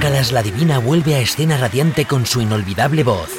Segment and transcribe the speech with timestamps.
[0.00, 3.30] Calas la Divina vuelve a escena radiante con su inolvidable voz.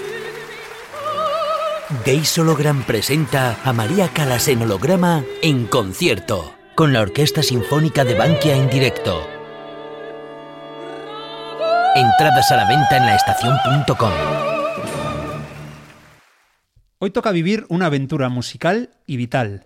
[2.06, 8.14] Gays Hologram presenta a María Calas en holograma en concierto, con la Orquesta Sinfónica de
[8.14, 9.26] Bankia en directo.
[11.96, 14.12] Entradas a la venta en laestacion.com.
[17.00, 19.66] Hoy toca vivir una aventura musical y vital.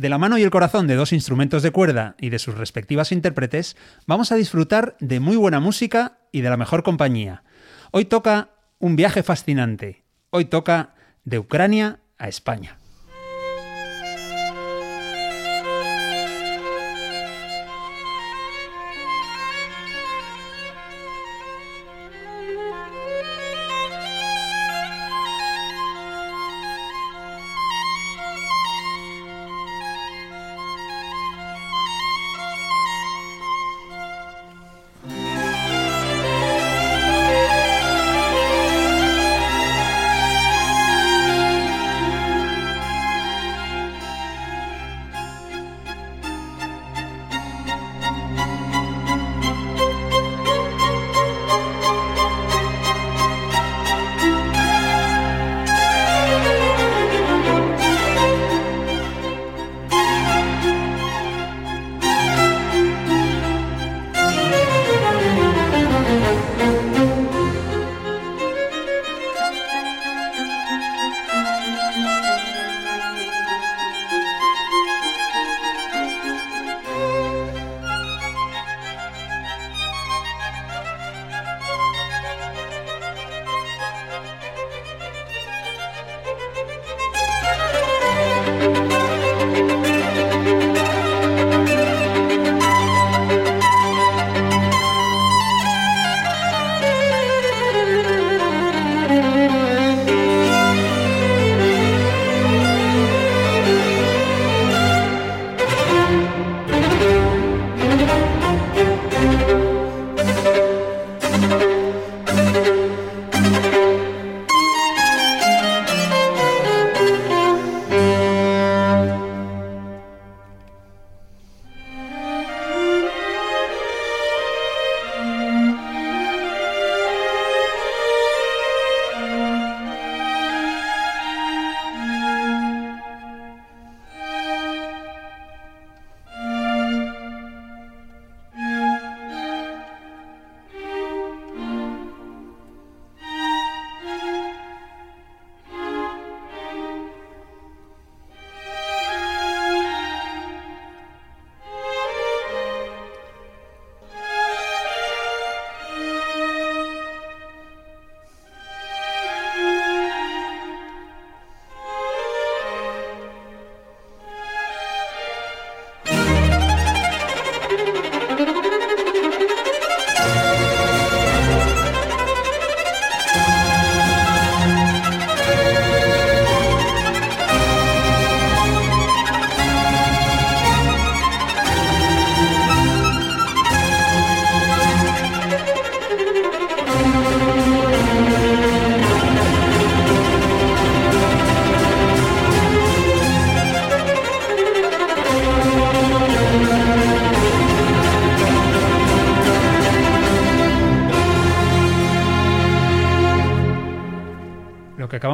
[0.00, 3.12] De la mano y el corazón de dos instrumentos de cuerda y de sus respectivas
[3.12, 3.76] intérpretes,
[4.06, 7.42] vamos a disfrutar de muy buena música y de la mejor compañía.
[7.90, 8.48] Hoy toca
[8.78, 10.06] un viaje fascinante.
[10.30, 12.79] Hoy toca de Ucrania a España.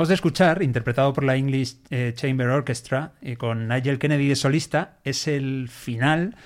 [0.08, 4.96] De escuchar, interpretado por la English eh, Chamber Orchestra y con Nigel Kennedy de solista,
[5.04, 6.36] es el final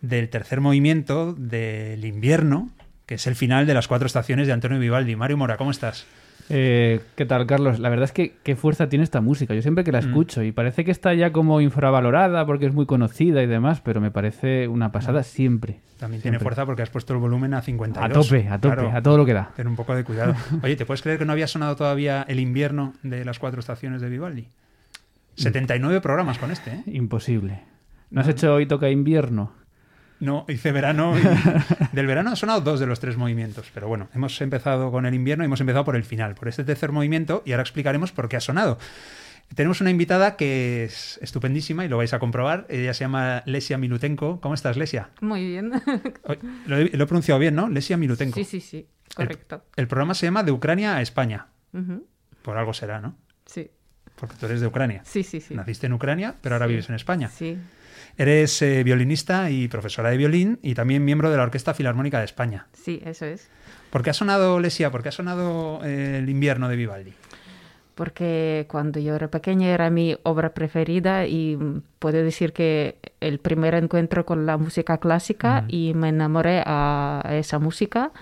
[0.00, 2.70] del tercer movimiento del invierno,
[3.06, 5.16] que es el final de las cuatro estaciones de Antonio Vivaldi.
[5.16, 6.06] Mario Mora, ¿cómo estás?
[6.50, 7.78] Eh, ¿Qué tal, Carlos?
[7.78, 9.54] La verdad es que qué fuerza tiene esta música.
[9.54, 10.08] Yo siempre que la Mm.
[10.08, 14.00] escucho y parece que está ya como infravalorada porque es muy conocida y demás, pero
[14.00, 15.80] me parece una pasada siempre.
[15.98, 18.04] También tiene fuerza porque has puesto el volumen a 52.
[18.04, 19.52] A tope, a tope, Claro, a todo lo que da.
[19.56, 20.34] Ten un poco de cuidado.
[20.62, 24.02] Oye, ¿te puedes creer que no había sonado todavía el invierno de las cuatro estaciones
[24.02, 24.48] de Vivaldi?
[25.36, 26.82] 79 programas con este, ¿eh?
[26.86, 27.60] Imposible.
[28.10, 29.52] ¿No has hecho hoy toca invierno?
[30.20, 31.14] No, hice verano.
[31.18, 31.22] y
[31.96, 33.70] del verano han sonado dos de los tres movimientos.
[33.74, 36.64] Pero bueno, hemos empezado con el invierno y hemos empezado por el final, por este
[36.64, 38.78] tercer movimiento, y ahora explicaremos por qué ha sonado.
[39.54, 42.66] Tenemos una invitada que es estupendísima y lo vais a comprobar.
[42.70, 44.40] Ella se llama Lesia Milutenko.
[44.40, 45.10] ¿Cómo estás, Lesia?
[45.20, 45.70] Muy bien.
[46.66, 47.68] Lo he, lo he pronunciado bien, ¿no?
[47.68, 48.36] Lesia Milutenko.
[48.36, 48.88] Sí, sí, sí.
[49.14, 49.62] Correcto.
[49.76, 51.48] El programa se llama De Ucrania a España.
[52.42, 53.16] Por algo será, ¿no?
[53.46, 53.70] Sí,
[54.16, 55.02] Porque tú eres de Ucrania.
[55.04, 55.40] sí, sí.
[55.40, 55.54] sí.
[55.54, 56.70] Naciste en Ucrania, pero ahora Sí.
[56.72, 57.28] vives en España.
[57.28, 57.58] Sí.
[58.16, 62.24] Eres eh, violinista y profesora de violín y también miembro de la Orquesta Filarmónica de
[62.24, 62.68] España.
[62.72, 63.48] Sí, eso es.
[63.90, 64.90] ¿Por qué ha sonado, Lesia?
[64.90, 67.12] ¿Por qué ha sonado eh, el invierno de Vivaldi?
[67.94, 73.38] Porque cuando yo era pequeña era mi obra preferida y mm, puedo decir que el
[73.38, 78.12] primer encuentro con la música clásica y me enamoré a esa música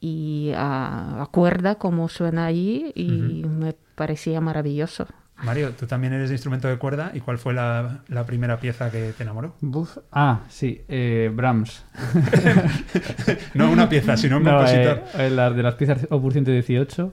[0.00, 5.06] y a, a cuerda como suena allí y me parecía maravilloso.
[5.42, 7.10] Mario, tú también eres de instrumento de cuerda.
[7.14, 9.56] ¿Y cuál fue la, la primera pieza que te enamoró?
[9.60, 9.98] Buf.
[10.12, 11.84] Ah, sí, eh, Brahms.
[13.54, 14.98] No una pieza, sino un No, compositor.
[15.14, 17.12] eh, eh, la de las piezas Opus 118,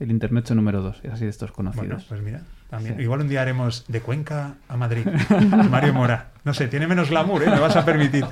[0.00, 2.04] el intermezzo número 2, es así de estos Bueno, conocidos.
[2.08, 2.96] pues mira, también.
[2.96, 3.02] Sí.
[3.02, 5.06] Igual un día haremos de Cuenca a Madrid.
[5.70, 6.30] Mario Mora.
[6.44, 7.50] No sé, tiene menos glamour, ¿eh?
[7.50, 8.24] Me vas a permitir.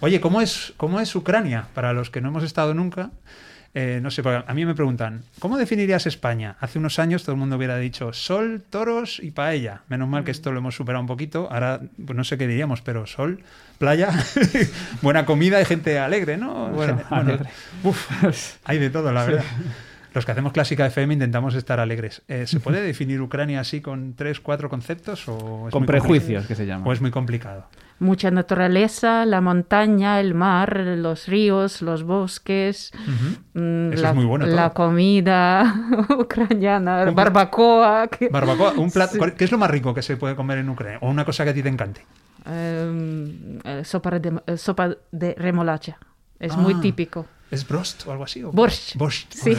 [0.00, 1.66] Oye, ¿cómo es, cómo es Ucrania?
[1.74, 3.10] Para los que no hemos estado nunca.
[3.74, 6.56] Eh, no sé, a mí me preguntan, ¿cómo definirías España?
[6.60, 9.82] Hace unos años todo el mundo hubiera dicho sol, toros y paella.
[9.88, 11.48] Menos mal que esto lo hemos superado un poquito.
[11.50, 13.40] Ahora, pues no sé qué diríamos, pero sol,
[13.78, 14.10] playa,
[15.02, 16.68] buena comida y gente alegre, ¿no?
[16.68, 17.50] Bueno, Gente- bueno, alegre.
[17.84, 19.44] uf, hay de todo, la verdad.
[20.12, 22.22] Los que hacemos clásica FM intentamos estar alegres.
[22.26, 26.46] Eh, ¿Se puede definir Ucrania así con tres, cuatro conceptos o es Con muy prejuicios,
[26.46, 26.84] que se llama.
[26.86, 27.68] O es muy complicado.
[28.00, 32.90] Mucha naturaleza, la montaña, el mar, los ríos, los bosques,
[33.54, 34.56] mm, la, es muy bueno todo.
[34.56, 35.74] la comida
[36.18, 38.08] ucraniana, Un- barbacoa.
[38.08, 39.32] que- Barbacoa, un plato, Sí.
[39.36, 40.98] ¿qué es lo más rico que se puede comer en Ucrania?
[41.02, 42.04] O una cosa que a ti te encante.
[42.46, 45.98] Em, eh, sopa, de, eh, sopa de remolacha.
[46.38, 46.80] Es muy Ah.
[46.80, 47.26] típico.
[47.50, 48.42] ¿Es brost o algo así?
[48.44, 48.96] o- Borscht.
[48.96, 49.32] Borscht.
[49.34, 49.56] Sí.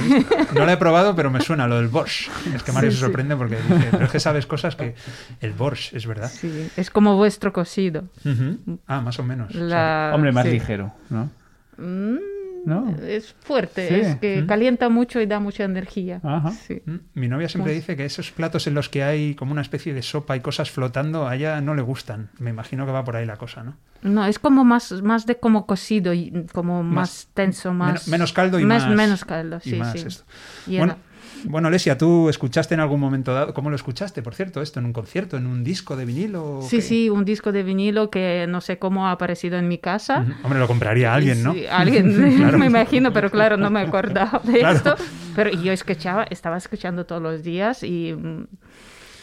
[0.55, 2.29] No lo he probado, pero me suena lo del borscht.
[2.55, 3.05] Es que Mario Sí, se sí.
[3.05, 4.95] sorprende porque dice, pero es que sabes cosas que
[5.41, 6.31] el borscht, es verdad.
[6.33, 8.05] Sí, es como vuestro cocido.
[8.23, 8.79] Ujú.
[8.87, 9.49] Ah, más o menos.
[9.49, 10.51] O sea, La- Hombre, más sí.
[10.51, 11.29] ligero, ¿no?
[11.77, 12.17] Mm,
[12.65, 12.95] ¿No?
[13.01, 13.95] Es fuerte, Sí.
[13.95, 14.47] es que Mm.
[14.47, 16.19] calienta mucho y da mucha energía.
[16.23, 16.51] Ajá.
[16.51, 16.81] Sí.
[16.85, 19.61] Mm, Mi novia siempre Pues- dice que esos platos en los que hay como una
[19.61, 22.29] especie de sopa y cosas flotando, a ella no le gustan.
[22.39, 23.77] Me imagino que va por ahí la cosa, ¿no?
[24.03, 27.87] No, es como más, más de como cocido, y como Más- más, tenso, más...
[27.89, 30.07] menos- menos caldo y más- Menos caldo, y sí, más sí.
[30.07, 30.23] esto.
[30.67, 31.01] Y Bueno, era-
[31.45, 33.53] bueno, Lesia, ¿tú escuchaste en algún momento dado?
[33.53, 34.79] ¿Cómo lo escuchaste, por cierto, esto?
[34.79, 35.37] ¿En un concierto?
[35.37, 36.59] ¿En un disco de vinilo?
[36.61, 36.81] Sí, qué?
[36.81, 40.25] sí, un disco de vinilo que no sé cómo ha aparecido en mi casa.
[40.43, 41.53] Hombre, lo compraría alguien, ¿no?
[41.53, 42.57] Sí, alguien, Claro.
[42.57, 44.75] me imagino, pero claro, no me acordaba de Claro.
[44.77, 44.95] esto.
[45.35, 48.15] Pero yo escuchaba, estaba escuchando todos los días y,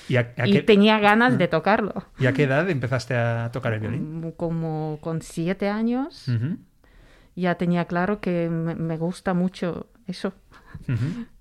[0.09, 1.93] ¿Y a, a y qué, tenía ganas de tocarlo.
[2.19, 4.21] y a qué edad empezaste a tocar el violín?
[4.27, 6.27] Mm, Como con siete años
[7.37, 10.33] ya tenía claro que me gusta mucho eso,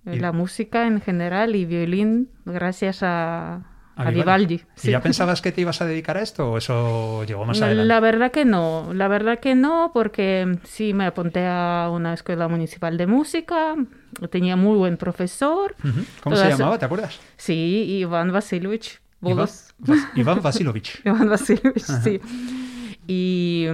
[0.05, 3.63] la música en general y violín gracias a, a
[3.95, 4.55] a Vivaldi.
[4.55, 4.91] ¿Y sí.
[4.91, 7.87] ya pensabas que te ibas a dedicar a esto o eso llegó más adelante?
[7.87, 12.47] La verdad que no, la verdad que no, porque sí me apunté a una escuela
[12.47, 13.75] municipal de música,
[14.29, 15.75] tenía muy buen profesor.
[16.23, 16.77] ¿Cómo Todas- se llamaba?
[16.77, 17.19] ¿Te acuerdas?
[17.37, 19.73] Sí, Iván Vasilovich Iván, Bolos.
[19.79, 21.01] Vas- Iván Vasilovich.
[21.05, 22.21] Iván Vasilovich, sí.
[23.07, 23.65] Y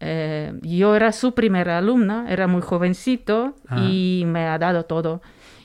[0.00, 3.80] eh, yo era su primera alumna, era muy jovencito Ah.
[3.88, 5.22] y me ha dado todo.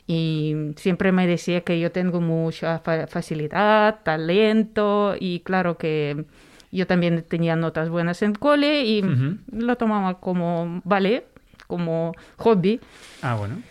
[0.07, 6.25] Y siempre me decía que yo tengo mucha fa- facilidad, talento y claro que
[6.71, 9.03] yo también tenía notas buenas en cole y
[9.51, 11.25] lo tomaba como vale,
[11.67, 12.79] como hobby.
[13.21, 13.61] Ah, bueno.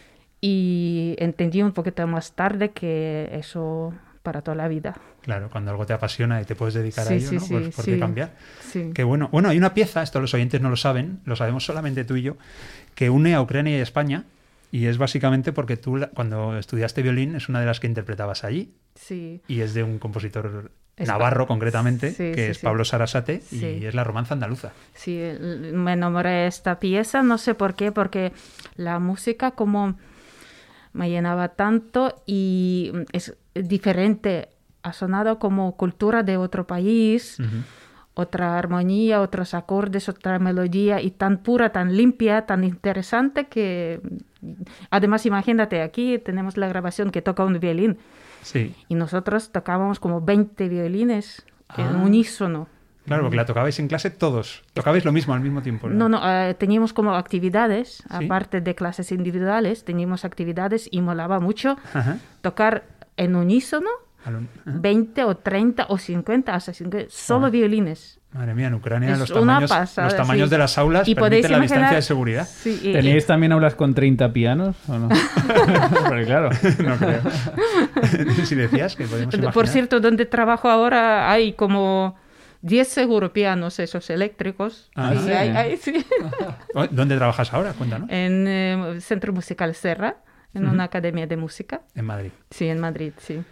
[0.41, 4.97] Y entendí un poquito más tarde que eso para toda la vida.
[5.23, 7.41] Claro, cuando algo te apasiona y te puedes dedicar a ello, sí, ¿no?
[7.41, 8.35] sí, pues ¿por qué cambiar?
[8.61, 8.91] Sí.
[8.95, 9.29] Qué bueno.
[9.33, 12.23] Bueno, hay una pieza, esto los oyentes no lo saben, lo sabemos solamente tú y
[12.23, 12.37] yo,
[12.95, 14.25] que une a Ucrania y España.
[14.73, 18.73] Y es básicamente porque tú, cuando estudiaste violín, es una de las que interpretabas allí.
[18.95, 19.41] Sí.
[19.49, 22.59] Y es de un compositor navarro, concretamente, Sí, que sí, es.
[22.61, 23.79] Pablo Sarasate, Sí.
[23.81, 24.71] y es la romanza andaluza.
[24.95, 25.21] Sí,
[25.73, 28.33] me enamoré de esta pieza, no sé por qué, porque
[28.77, 29.99] la música como
[30.93, 34.49] me llenaba tanto y mm, es diferente,
[34.83, 37.39] ha sonado como cultura de otro país,
[38.15, 44.01] otra armonía, otros acordes, otra melodía y tan pura, tan limpia, tan interesante que
[44.41, 44.49] mm,
[44.91, 47.99] además imagínate, aquí tenemos la grabación que toca un violín
[48.43, 48.75] Sí.
[48.89, 51.45] y nosotros tocábamos como 20 violines
[51.77, 52.03] en Ah.
[52.05, 52.69] unísono.
[53.07, 54.63] Claro, porque la tocabais en clase todos.
[54.75, 55.89] Tocabais lo mismo al mismo tiempo.
[55.89, 58.25] No, no, eh, teníamos como actividades, Sí.
[58.27, 62.19] aparte de clases individuales, teníamos actividades y molaba mucho Ajá.
[62.43, 62.85] tocar
[63.17, 63.89] en unísono
[64.27, 64.79] un- ajá.
[64.81, 67.51] 20 o 30 o 50, hasta 50, solo Ah.
[67.51, 68.19] violines.
[68.33, 70.51] Madre mía, en Ucrania Es los tamaños, pasada, los tamaños sí.
[70.53, 72.47] de las aulas Y podéis permiten la distancia de seguridad.
[72.47, 75.09] Sí, y- ¿Teníais también aulas con 30 pianos o no?
[76.09, 76.51] Porque claro.
[76.85, 77.21] no creo.
[78.45, 79.53] si decías que podemos imaginar.
[79.55, 82.15] Por cierto, donde trabajo ahora hay como
[82.63, 84.91] 10 seguro pianos esos eléctricos.
[84.95, 85.31] Ah, ¿sí?
[85.33, 86.05] hay- sí.
[86.75, 87.73] Oh, ¿Dónde trabajas ahora?
[87.73, 88.09] Cuéntanos.
[88.11, 90.19] en eh, Centro Musical Serra,
[90.55, 91.83] en una academia de música.
[91.95, 92.31] En Madrid.
[92.51, 93.43] Sí, en Madrid, sí.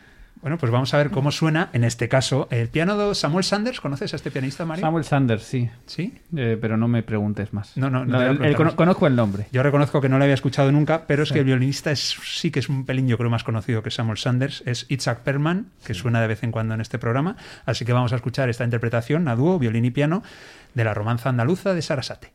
[0.41, 3.81] Bueno, pues vamos a ver cómo suena en este caso el piano de Samuel Sanders.
[3.81, 4.83] ¿Conoces a este pianista, Mario?
[4.83, 5.69] Samuel Sanders, sí.
[5.87, 6.15] Sí.
[6.37, 7.77] Eh, pero no me preguntes más.
[7.77, 9.47] No, no, no a el- conozco el nombre.
[9.53, 12.51] Yo reconozco que no lo había escuchado nunca, pero es que el violinista es, sí
[12.51, 14.63] que es un pelín, yo creo, más conocido que Samuel Sanders.
[14.65, 17.37] Es Itzhak Perlman, que suena de vez en cuando en este programa.
[17.67, 20.23] Así que vamos a escuchar esta interpretación a dúo, violín y piano,
[20.75, 22.33] de la romanza andaluza de Sarasate.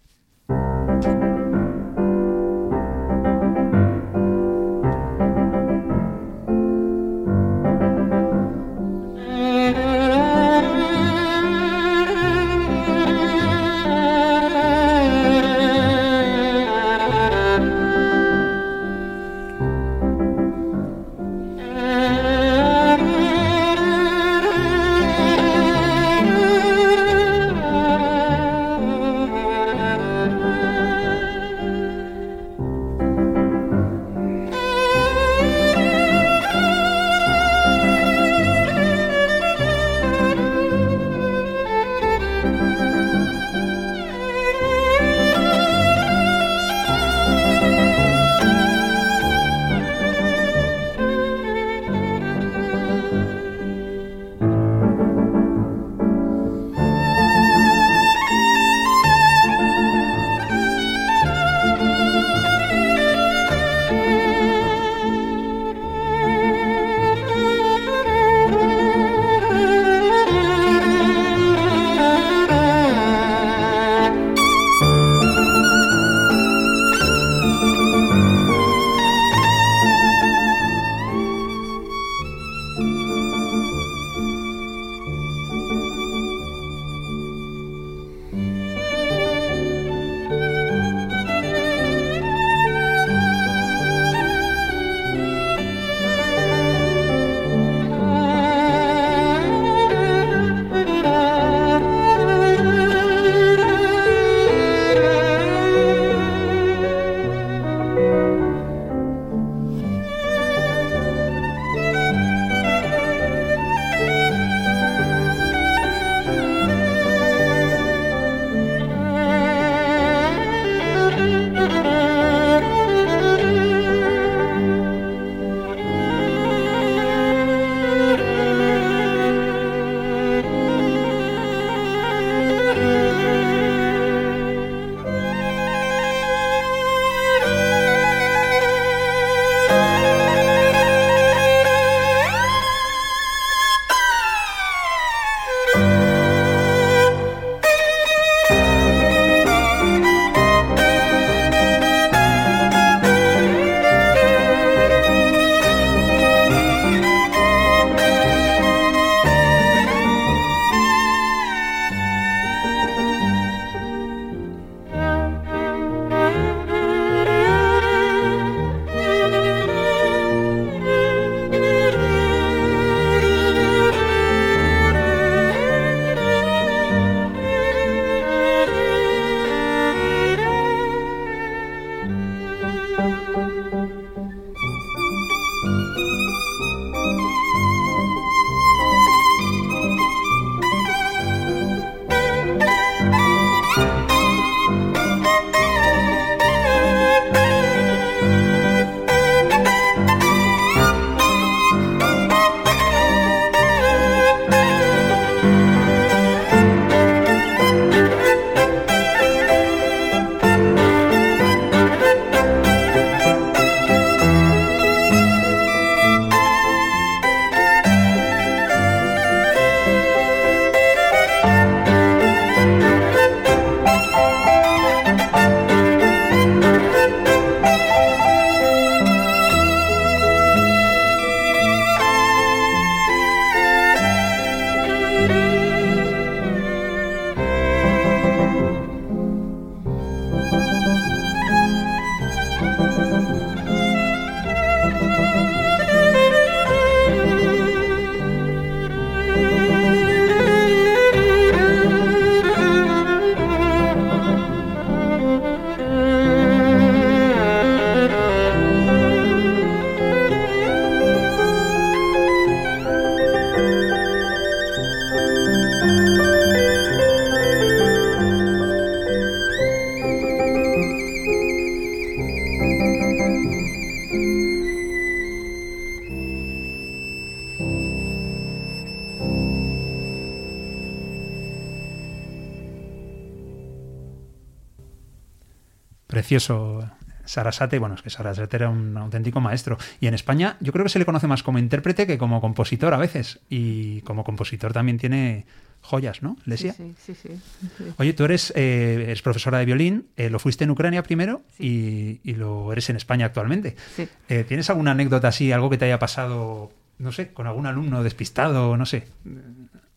[286.34, 286.90] Precioso.
[287.26, 289.78] Sarasate, bueno, es que Sarasate era un auténtico maestro.
[290.00, 292.94] Y en España yo creo que se le conoce más como intérprete que como compositor
[292.94, 293.40] a veces.
[293.50, 295.46] Y como compositor también tiene
[295.82, 296.38] joyas, ¿no?
[296.46, 296.74] Lesia.
[296.74, 297.34] Sí, sí, sí,
[297.78, 297.84] sí.
[297.98, 302.20] Oye, tú eres, eh, eres profesora de violín, eh, lo fuiste en Ucrania primero y,
[302.24, 303.76] y lo eres en España actualmente.
[303.96, 304.08] Sí.
[304.28, 308.04] Eh, ¿Tienes alguna anécdota así, algo que te haya pasado, no sé, con algún alumno
[308.04, 309.08] despistado, no sé,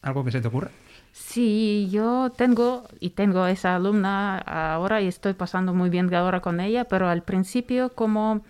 [0.02, 0.70] algo que se te ocurra?
[1.18, 6.60] Sí, yo tengo y tengo esa alumna ahora y estoy pasando muy bien ahora con
[6.60, 8.42] ella, pero al principio como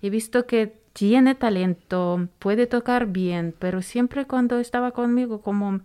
[0.00, 5.80] he visto que tiene talento, puede tocar bien, pero siempre cuando estaba conmigo como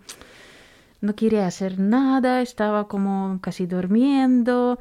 [1.01, 4.79] no quería hacer nada, estaba como casi durmiendo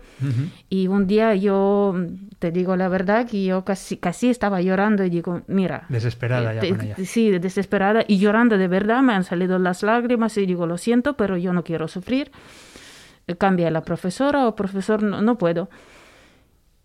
[0.69, 1.95] y un día yo
[2.41, 6.61] te digo la verdad que yo casi casi estaba llorando y digo, mira, Desesperada ya
[6.61, 6.97] te- con ella.
[7.05, 11.17] Sí, desesperada y llorando de verdad, me han salido las lágrimas y digo, lo siento,
[11.17, 12.33] pero yo no quiero sufrir.
[13.29, 15.69] Eh, Cambia la profesora o profesor, no, no puedo.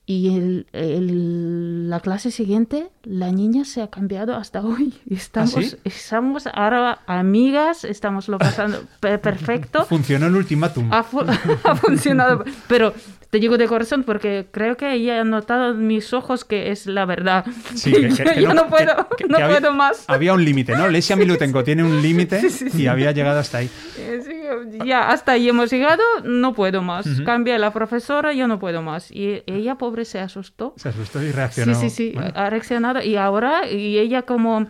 [0.05, 4.93] Y el, el- la clase siguiente, la niña se ha cambiado hasta hoy.
[5.05, 5.75] Y Estamos, ¿Ah, sí?
[5.85, 9.85] estamos ahora amigas, estamos lo pasando pe- perfecto.
[9.85, 10.91] Funcionó el ultimátum.
[10.91, 11.21] Ha, fu-
[11.63, 12.43] ha funcionado.
[12.67, 12.93] Pero
[13.33, 16.85] te digo de corazón porque creo que ella ha notado en mis ojos que es
[16.85, 17.43] la verdad.
[17.73, 20.05] Sí, que- que- que yo no, puedo, que- que no había- puedo más.
[20.07, 20.87] Había un límite, ¿no?
[20.87, 22.39] Lesia Milutenko tiene un límite
[22.77, 23.71] y había llegado hasta ahí.
[23.97, 27.07] Eh, sí, ya hasta ahí hemos llegado, no puedo más.
[27.25, 29.09] Cambia la profesora, yo no puedo más.
[29.09, 30.75] Y ella, pobre, se asustó.
[30.77, 31.73] Se asustó y Sí, reaccionó.
[31.73, 33.01] sí, sí, Bueno, ha reaccionado.
[33.01, 34.67] Y ahora, y ella como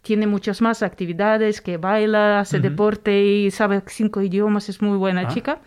[0.00, 5.24] tiene muchas más actividades, que baila, hace deporte y sabe cinco idiomas, es muy buena
[5.26, 5.28] Ah.
[5.28, 5.58] chica.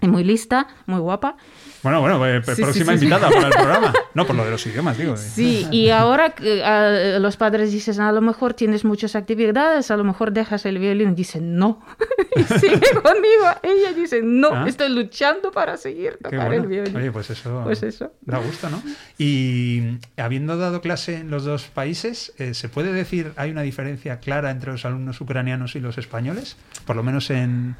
[0.00, 1.36] Y muy lista, muy guapa.
[1.82, 3.04] bueno, bueno, eh, Sí, próxima sí, sí.
[3.06, 3.92] invitada para el programa.
[4.14, 5.14] No, por lo de los idiomas, digo.
[5.14, 5.16] eh.
[5.16, 6.34] Sí, y ahora
[6.64, 10.78] ah, los padres dicen, a lo mejor tienes muchas actividades, a lo mejor dejas el
[10.78, 11.16] violín.
[11.16, 11.80] Dicen, no.
[12.36, 13.46] y sigue conmigo.
[13.62, 14.64] Ella dice, no, Ah.
[14.68, 16.62] estoy luchando para seguir tocar bueno.
[16.62, 16.96] el violín.
[16.96, 18.12] Oye, pues eso, Pues eso.
[18.20, 18.80] da gusto, ¿no?
[19.18, 24.20] Y habiendo dado clase en los dos países, eh, ¿se puede decir hay una diferencia
[24.20, 26.56] clara entre los alumnos ucranianos y los españoles?
[26.86, 27.74] Por lo menos en,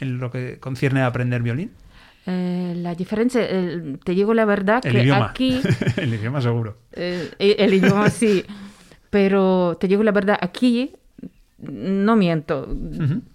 [0.00, 1.70] en lo que concierne a aprender violín.
[2.26, 5.26] Eh, la diferencia, eh, te digo la verdad, El que idioma.
[5.30, 5.60] aquí,
[5.96, 6.76] el idioma seguro.
[6.92, 8.44] eh, el idioma sí,
[9.10, 10.92] pero te digo la verdad, aquí
[11.58, 12.68] no miento.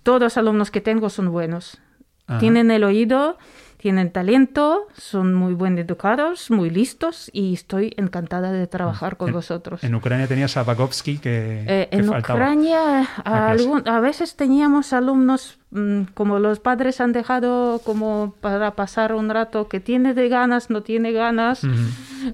[0.03, 1.79] Todos los alumnos que tengo son buenos.
[2.27, 2.39] Ajá.
[2.39, 3.37] Tienen el oído,
[3.77, 9.35] tienen talento, son muy buen educados, muy listos y estoy encantada de trabajar con En-
[9.35, 9.83] vosotros.
[9.83, 12.39] En Ucrania tenías a Bakovsky que, Eh, que en faltaba.
[12.39, 13.63] Ucrania a, clase.
[13.63, 15.59] algún- a veces teníamos alumnos
[16.13, 20.81] como los padres han dejado como para pasar un rato que tiene de ganas, no
[20.83, 21.61] tiene ganas.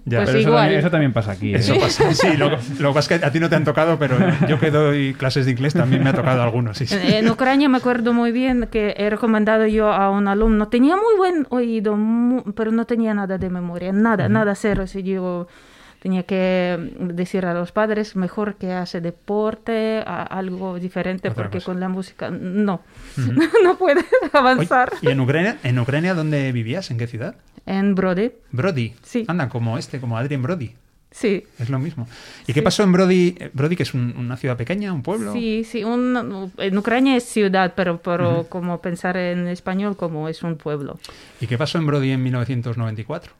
[0.05, 0.57] Ya, Pues Pero eso igual.
[0.61, 1.53] también, eso también pasa aquí.
[1.53, 1.57] ¿eh?
[1.57, 2.13] Eso pasa.
[2.13, 2.57] Sí, lo, lo
[2.89, 4.15] que pasa es que a ti no te han tocado, pero
[4.47, 6.77] yo que doy clases de inglés también me ha tocado algunos.
[6.77, 6.95] Sí, sí.
[7.01, 11.15] En Ucrania me acuerdo muy bien que he recomendado yo a un alumno, tenía muy
[11.17, 11.97] buen oído,
[12.55, 14.85] pero no tenía nada de memoria, nada, nada cero.
[14.87, 15.47] Si yo
[16.01, 21.57] tenía que decir a los padres, mejor que hace deporte, a- algo diferente, Otra porque
[21.59, 21.65] cosa.
[21.67, 22.81] con la música no,
[23.63, 24.91] no puede avanzar.
[25.01, 26.89] Oye, ¿Y en Ucrania, en Ucrania dónde vivías?
[26.91, 27.35] ¿En qué ciudad?
[27.65, 28.93] En Brody, Brody.
[29.03, 29.25] Sí.
[29.27, 30.73] Anda, como este, como Adrien Brody.
[31.11, 31.43] sí.
[31.59, 32.07] Es lo mismo.
[32.47, 33.35] ¿Y qué pasó en Brody?
[33.53, 35.33] Brody, que es un- una ciudad pequeña, un pueblo.
[35.33, 40.41] Sí, sí, un- en Ucrania es ciudad, pero, pero como pensar en español como es
[40.41, 40.99] un pueblo.
[41.39, 43.33] ¿Y qué pasó en Brody en 1994?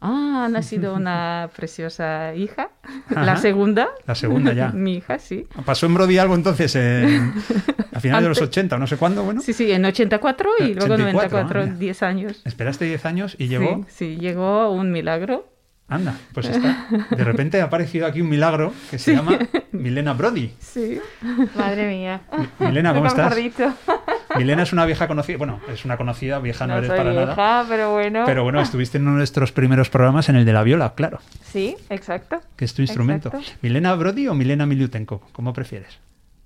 [0.00, 2.70] Ah, ha nacido una preciosa hija,
[3.10, 3.24] Ajá.
[3.24, 3.88] la segunda.
[4.06, 4.68] La segunda ya.
[4.74, 5.46] Mi hija, sí.
[5.64, 7.32] ¿Pasó en Brody algo entonces en-
[7.92, 9.24] a finales de los Antes- 80 o no sé cuándo?
[9.24, 11.74] Bueno, Sí, sí, en 84 y luego 84, 94, anda.
[11.78, 12.42] 10 años.
[12.44, 13.84] esperaste 10 años y llegó.
[13.88, 15.52] Sí, sí, llegó un milagro.
[15.90, 16.86] Anda, pues está.
[17.10, 19.38] De repente ha aparecido aquí un milagro que se llama
[19.72, 20.52] Milena Brody.
[20.58, 21.00] Sí.
[21.56, 22.20] Madre mía.
[22.58, 23.34] Milena, ¿cómo estás?
[24.38, 25.36] Milena es una vieja conocida.
[25.38, 27.66] Bueno, es una conocida, vieja no, No eres soy para vieja, nada.
[27.68, 28.22] pero bueno.
[28.26, 31.18] Pero bueno, estuviste en uno de nuestros primeros programas en el de la viola, claro,
[31.42, 32.40] Sí, exacto.
[32.56, 33.28] que es tu instrumento.
[33.28, 33.52] Exacto.
[33.62, 35.20] ¿Milena Brody o Milena Milutenko?
[35.32, 35.98] ¿Cómo prefieres?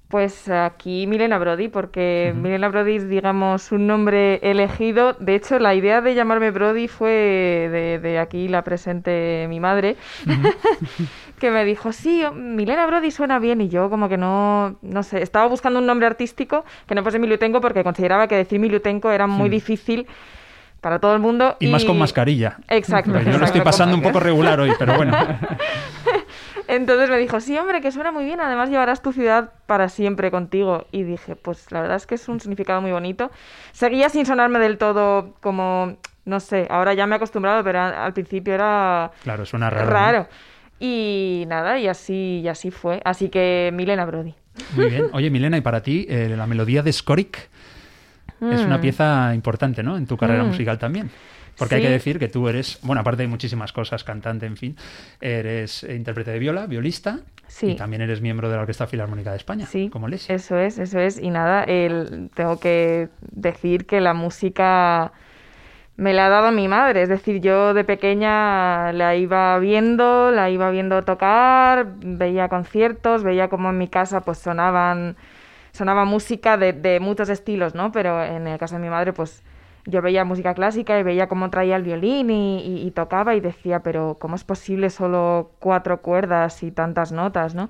[0.09, 5.15] Pues aquí Milena Brody, porque Milena Brody es, digamos, un nombre elegido.
[5.15, 7.09] De hecho, la idea de llamarme Brody fue
[7.73, 9.97] de, de aquí la presente mi madre,
[11.43, 13.61] que me dijo, sí, Milena Brody suena bien.
[13.61, 17.19] Y yo como que no, no sé, estaba buscando un nombre artístico que no fuese
[17.19, 20.07] Milutenko porque consideraba que decir Milutenko era muy difícil
[20.81, 21.57] para todo el mundo.
[21.59, 22.59] Y, más con mascarilla.
[22.69, 23.19] Exacto.
[23.19, 25.17] Yo lo estoy pasando un poco regular hoy, pero bueno.
[26.69, 30.31] Entonces me dijo, sí, hombre, que suena muy bien, además llevarás tu ciudad para siempre
[30.31, 30.87] contigo.
[30.93, 33.33] Y dije, pues la verdad es que es un significado muy bonito.
[33.73, 38.13] Seguía sin sonarme del todo como, no sé, ahora ya me he acostumbrado, pero al
[38.13, 40.21] principio era Claro, suena raro.
[40.21, 40.52] ¿no?
[40.85, 43.01] Y nada, y así, y así fue.
[43.05, 44.35] Así que Milena Brody.
[44.75, 45.05] Muy bien.
[45.13, 47.49] Oye, Milena, y para ti, eh, la melodía de Skorik
[48.41, 48.81] es una Mm.
[48.81, 49.97] pieza importante, ¿no?
[49.97, 50.49] En tu carrera Mm.
[50.49, 51.09] musical también.
[51.57, 54.77] Porque hay que decir que tú eres, bueno, aparte de muchísimas cosas, cantante, en fin,
[55.21, 57.73] eres intérprete de viola, violista, Sí.
[57.73, 60.29] y también eres miembro de la Orquesta Filarmónica de España, Sí, como les.
[60.31, 61.21] eso es, eso es.
[61.21, 65.13] Y nada, el- tengo que decir que la música
[65.97, 67.03] me la ha dado mi madre.
[67.03, 73.49] Es decir, yo de pequeña la iba viendo, la iba viendo tocar, veía conciertos, veía
[73.49, 75.17] como en mi casa pues sonaban,
[75.73, 77.93] sonaba música de, de muchos estilos, ¿no?
[77.93, 79.43] Pero en el caso de mi madre, pues
[79.87, 83.41] yo veía música clásica y veía cómo traía el violín y, y- y tocaba y
[83.41, 87.69] decía, pero ¿cómo es posible solo cuatro cuerdas y tantas notas, ¿no?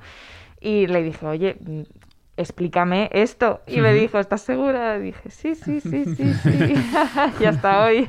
[0.60, 1.56] Y le dije, oye,
[2.42, 3.60] explícame esto.
[3.66, 4.98] Y me dijo, ¿estás segura?
[4.98, 6.74] Y dije, sí, sí, sí, sí, sí.
[7.40, 8.08] y hasta hoy.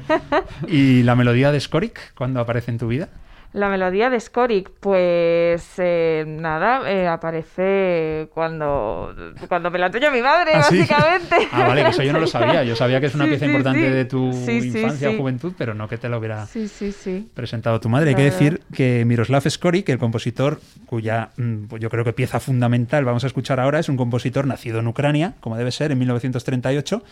[0.68, 3.10] ¿Y la melodía de Skorik, cuándo aparece en tu vida?
[3.54, 9.14] La melodía de Skorik, pues eh, nada, eh, aparece cuando,
[9.48, 10.80] cuando me la enseñó mi madre, ¿Ah, sí?
[10.80, 11.36] básicamente.
[11.52, 12.64] Ah, vale, que eso yo no lo sabía.
[12.64, 15.76] Yo sabía que es una Sí, pieza sí, importante de tu infancia o juventud, pero
[15.76, 17.30] no que te lo hubiera Sí, sí, sí.
[17.36, 18.10] presentado tu madre.
[18.10, 22.14] Hay que La decir que Miroslav Skorik, el compositor cuya mm, pues yo creo que
[22.14, 25.92] pieza fundamental vamos a escuchar ahora, es un compositor nacido en Ucrania, como debe ser,
[25.92, 27.04] en 1938,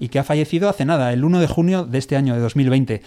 [0.00, 3.00] y que ha fallecido hace nada, el 1 de junio de este año, de 2020.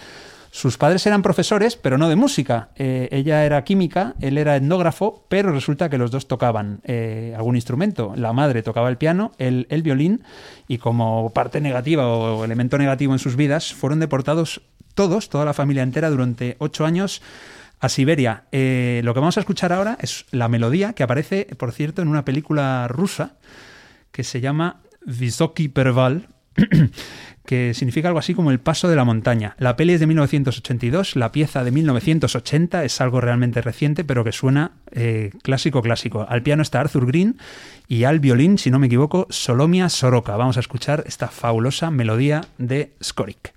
[0.58, 2.70] Sus padres eran profesores, pero no de música.
[2.74, 7.54] Eh, ella era química, él era etnógrafo, pero resulta que los dos tocaban eh, algún
[7.54, 8.12] instrumento.
[8.16, 10.24] La madre tocaba el piano, él el violín,
[10.66, 14.60] y como parte negativa o elemento negativo en sus vidas, fueron deportados
[14.94, 17.22] todos, toda la familia entera, durante ocho años
[17.78, 18.42] a Siberia.
[18.50, 22.08] Eh, lo que vamos a escuchar ahora es la melodía que aparece, por cierto, en
[22.08, 23.36] una película rusa
[24.10, 26.26] que se llama Visoki Perval,
[27.48, 29.56] que significa algo así como el paso de la montaña.
[29.58, 34.32] La peli es de 1982, la pieza de 1980 es algo realmente reciente, pero que
[34.32, 36.26] suena eh, clásico, clásico.
[36.28, 37.38] Al piano está Arthur Green
[37.88, 40.36] y al violín, si no me equivoco, Solomia Soroka.
[40.36, 43.54] Vamos a escuchar esta fabulosa melodía de Skorik.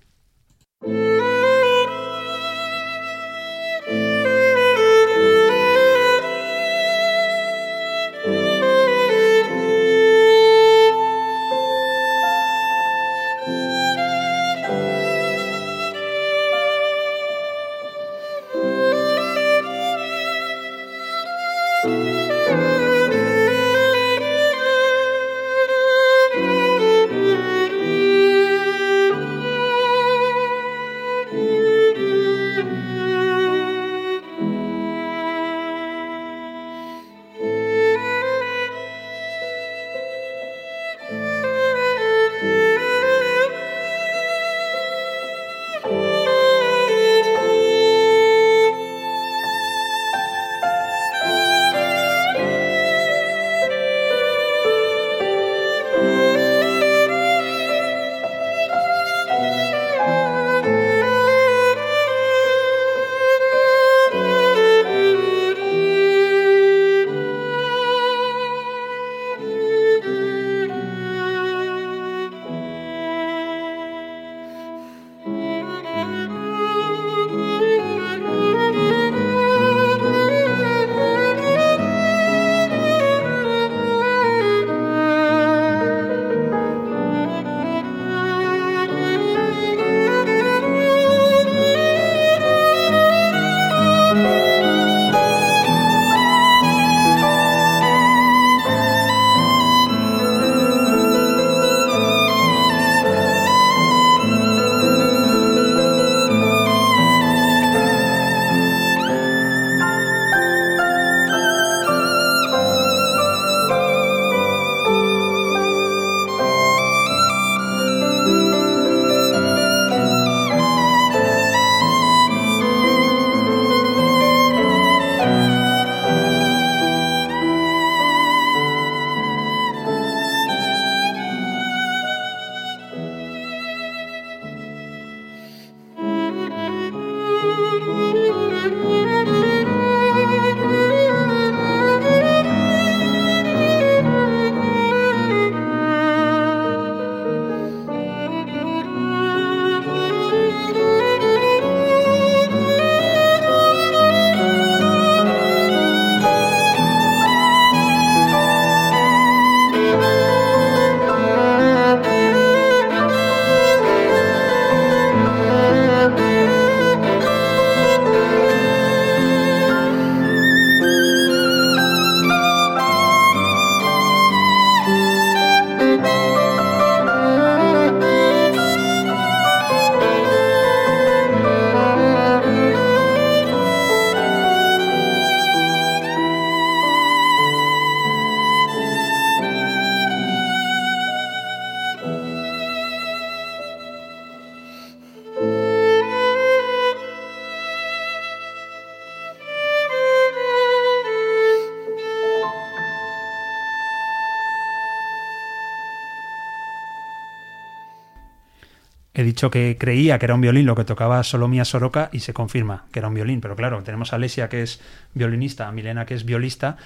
[209.42, 212.84] Dicho que creía que era un violín lo que tocaba Solomia Soroka y se confirma
[212.92, 213.40] que era un violín.
[213.40, 214.80] Pero claro, tenemos a Lesia que es
[215.14, 216.76] violinista, a Milena que es violista.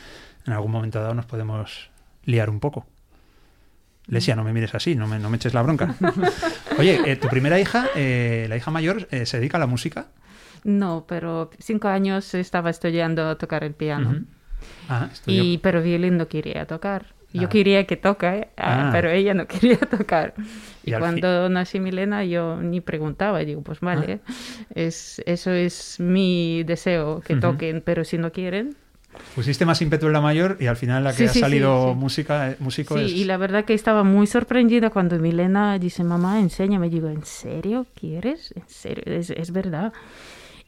[0.46, 1.90] En algún momento dado nos podemos
[2.24, 2.86] liar un poco.
[4.06, 5.96] Lesia, no me mires así, no me, no me eches la bronca.
[6.78, 10.06] Oye, eh, tu primera hija, eh, la hija mayor, eh, ¿se dedica a la música?
[10.64, 14.24] No, pero cinco años estaba estudiando a tocar el piano.
[14.88, 17.15] Ah, Y, pero violín no quería tocar.
[17.36, 17.48] Yo Ah.
[17.48, 18.90] quería que toque, ah, Ah.
[18.92, 20.34] pero ella no quería tocar.
[20.84, 23.40] Y Y, cuando nací Milena, yo ni preguntaba.
[23.40, 24.20] Digo, pues vale,
[24.74, 28.76] es, eso es mi deseo, que toquen, pero si no quieren.
[29.34, 31.88] Pusiste más ímpetu en la mayor y al final la que Sí, ha sí, salido
[31.92, 31.94] sí.
[31.98, 33.12] música, eh, músico Sí, es...
[33.12, 36.90] y la verdad que estaba muy sorprendida cuando Milena dice, mamá, enséñame.
[36.90, 38.52] Digo, ¿en serio quieres?
[38.54, 39.02] ¿En serio?
[39.06, 39.92] Es, es verdad.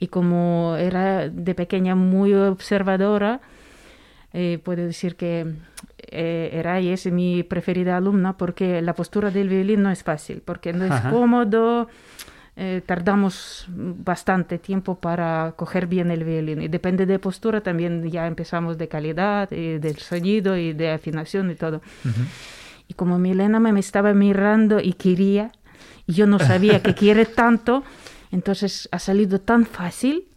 [0.01, 3.41] Y como era de pequeña muy observadora,
[4.41, 5.53] eh, puedo decir que
[5.99, 10.43] eh, era y es mi preferida alumna porque la postura del violín no es fácil,
[10.45, 11.11] porque no es Ajá.
[11.11, 11.89] cómodo.
[12.61, 18.29] eh, tardamos bastante tiempo para coger bien el violín y depende de postura también ya
[18.29, 21.81] empezamos de calidad y del sonido y de afinación y todo.
[22.87, 25.51] Y como Milena me estaba mirando y quería,
[26.07, 27.83] y yo no sabía que quiere tanto,
[28.31, 30.28] entonces ha salido tan fácil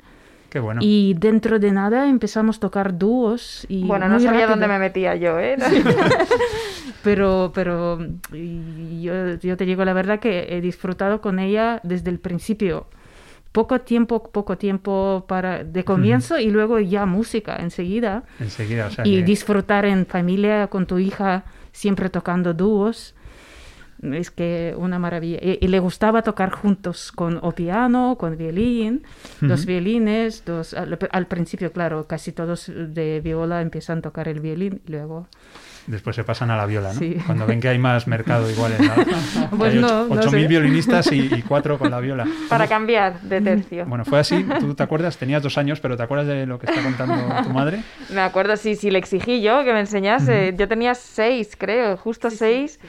[0.52, 0.82] Qué bueno.
[0.84, 4.50] y dentro de nada empezamos a tocar dúos y Bueno, no sabía rápido.
[4.50, 5.56] dónde me metía yo, ¿eh?
[7.04, 7.98] Pero, pero
[8.32, 12.86] yo, yo te digo la verdad que he disfrutado con ella desde el principio.
[13.52, 18.24] Poco tiempo, poco tiempo para de comienzo y luego ya música enseguida.
[18.40, 23.16] Enseguida, o sea y que- disfrutar en familia con tu hija siempre tocando dúos.
[24.02, 25.38] Es que una maravilla.
[25.42, 29.04] Y, y le gustaba tocar juntos con o piano, con violín,
[29.42, 29.68] dos Ujú.
[29.68, 34.82] violines, dos, al, al principio, claro, casi todos de viola empiezan a tocar el violín
[34.88, 35.28] y luego...
[35.88, 37.00] Después se pasan a la viola, ¿no?
[37.00, 37.18] Sí.
[37.26, 38.96] Cuando ven que hay más mercado igual en la...
[39.58, 40.48] Pues hay no, ocho- no 8.000 sé.
[40.48, 42.28] violinistas y, y cuatro con la viola.
[42.50, 43.86] Para cambiar de tercio.
[43.88, 46.68] Bueno, fue así, tú te acuerdas, tenías dos años, pero ¿te acuerdas de lo que
[46.68, 47.82] está contando tu madre?
[48.14, 50.54] Me acuerdo, sí, sí, le exigí yo que me enseñase.
[50.58, 52.80] Yo tenía seis, creo, justo seis.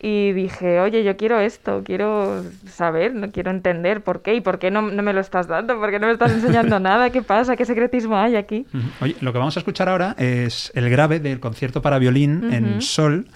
[0.00, 4.58] Y dije, oye, yo quiero esto, quiero saber, no quiero entender por qué y por
[4.58, 7.22] qué no, no me lo estás dando, por qué no me estás enseñando nada, qué
[7.22, 8.66] pasa, qué secretismo hay aquí.
[9.00, 12.82] Oye, lo que vamos a escuchar ahora es el grave del concierto para violín en
[12.82, 13.26] sol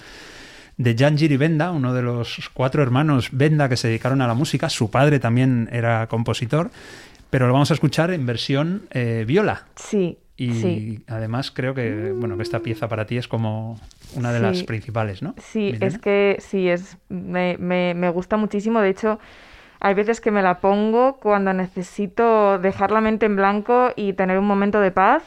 [0.77, 4.35] de Jan Giri Benda, uno de los cuatro hermanos Benda que se dedicaron a la
[4.35, 4.69] música.
[4.71, 6.71] Su padre también era compositor,
[7.31, 9.67] pero lo vamos a escuchar en versión eh, viola.
[9.77, 11.05] Sí, Y sí.
[11.07, 13.79] además creo que bueno que esta pieza para ti es como
[14.15, 14.45] una de Sí.
[14.45, 15.35] las principales, ¿no?
[15.39, 15.87] Sí, Milena?
[15.87, 18.81] es que sí, es, me, me, me gusta muchísimo.
[18.81, 19.19] De hecho,
[19.81, 24.39] hay veces que me la pongo cuando necesito dejar la mente en blanco y tener
[24.39, 25.23] un momento de paz.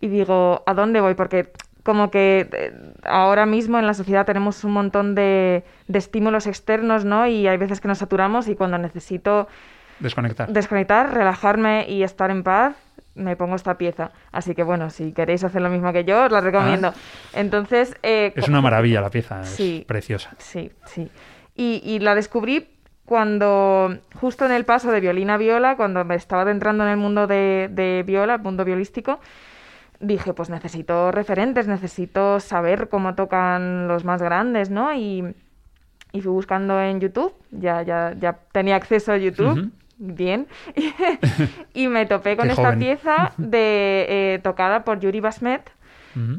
[0.00, 1.14] Y digo, ¿a dónde voy?
[1.14, 1.50] Porque
[1.82, 2.72] como que eh,
[3.04, 7.26] ahora mismo en la sociedad tenemos un montón de, de estímulos externos, ¿no?
[7.26, 9.48] Y hay veces que nos saturamos y cuando necesito
[9.98, 10.52] desconectar.
[10.52, 12.76] desconectar, relajarme y estar en paz,
[13.18, 14.12] me pongo esta pieza.
[14.32, 16.92] Así que bueno, si queréis hacer lo mismo que yo, os la recomiendo.
[17.34, 17.94] Entonces...
[18.02, 19.78] eh, Es una maravilla la pieza, Sí.
[19.80, 20.30] es preciosa.
[20.38, 21.10] Sí, sí.
[21.54, 22.68] Y, y la descubrí
[23.04, 26.96] cuando, justo en el paso de violín a viola, cuando me estaba adentrando en el
[26.98, 29.18] mundo de, de viola, el mundo violístico,
[29.98, 34.92] dije, pues necesito referentes, necesito saber cómo tocan los más grandes, ¿no?
[34.94, 35.24] Y,
[36.12, 39.70] y fui buscando en YouTube, ya, ya, ya tenía acceso a YouTube, Ujú.
[39.98, 40.46] Bien,
[41.74, 42.78] y me topé con Qué esta joven.
[42.78, 45.70] pieza de, eh, tocada por Yuri Basmet,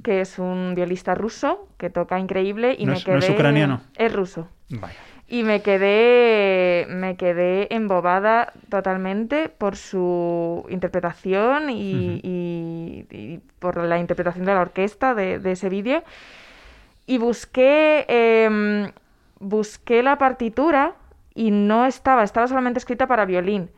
[0.03, 3.29] que es un violista ruso que toca increíble y ¿No me es- no quedé es
[3.29, 3.81] ucraniano?
[3.95, 4.93] es ruso Vaya.
[5.29, 13.99] y me quedé me quedé embobada totalmente por su interpretación y, y- y por la
[13.99, 16.03] interpretación de la orquesta de, de ese vídeo
[17.05, 18.91] y busqué em,
[19.39, 20.93] busqué la partitura
[21.39, 23.69] y no estaba estaba solamente escrita para violín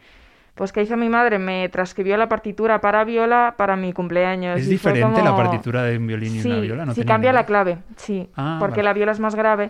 [0.56, 4.68] pues que hizo mi madre me transcribió la partitura para viola para mi cumpleaños ¿Es
[4.68, 6.86] y diferente la como- partitura de un violín y sí, una viola?
[6.86, 8.84] No sí cambia ni la clave, sí, Ah, porque vale.
[8.90, 9.70] la viola es más grave,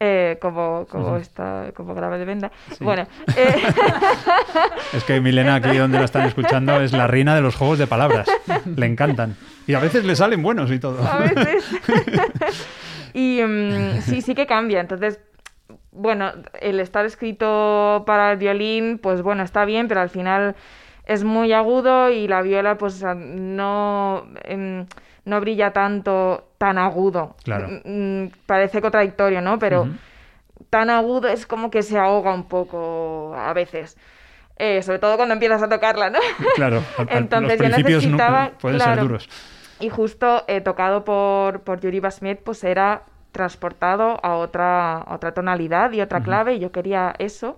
[0.00, 1.16] eh, como, como Ujú.
[1.16, 2.52] esta, como grave de venda.
[2.70, 2.84] Sí.
[2.84, 3.54] Bueno, eh,
[4.92, 7.86] Es que Milena, aquí donde la están escuchando, es la reina de los juegos de
[7.88, 8.28] palabras.
[8.76, 9.36] Le encantan.
[9.66, 11.04] Y a veces le salen buenos y todo.
[11.06, 11.64] a veces.
[13.12, 14.80] y mm, sí, sí que cambia.
[14.80, 15.20] Entonces,
[15.98, 20.54] bueno, el estar escrito para el violín, pues bueno, está bien, pero al final
[21.04, 24.86] es muy agudo y la viola, pues no, em,
[25.24, 27.34] no brilla tanto, tan agudo.
[27.44, 27.68] Claro.
[27.84, 29.58] Mm, mm, Parece contradictorio, ¿no?
[29.58, 29.88] Pero
[30.70, 33.96] tan agudo es como que se ahoga un poco a veces.
[34.56, 36.18] Eh, sobre todo cuando empiezas a tocarla, ¿no?
[36.56, 39.28] Claro, al- Entonces los yo principios no- necesitaba, pueden claro, ser duros.
[39.80, 43.02] Y justo eh, tocado por, por Yuri Basmet, pues era
[43.38, 47.56] transportado a otra, a otra tonalidad y otra clave y yo quería eso.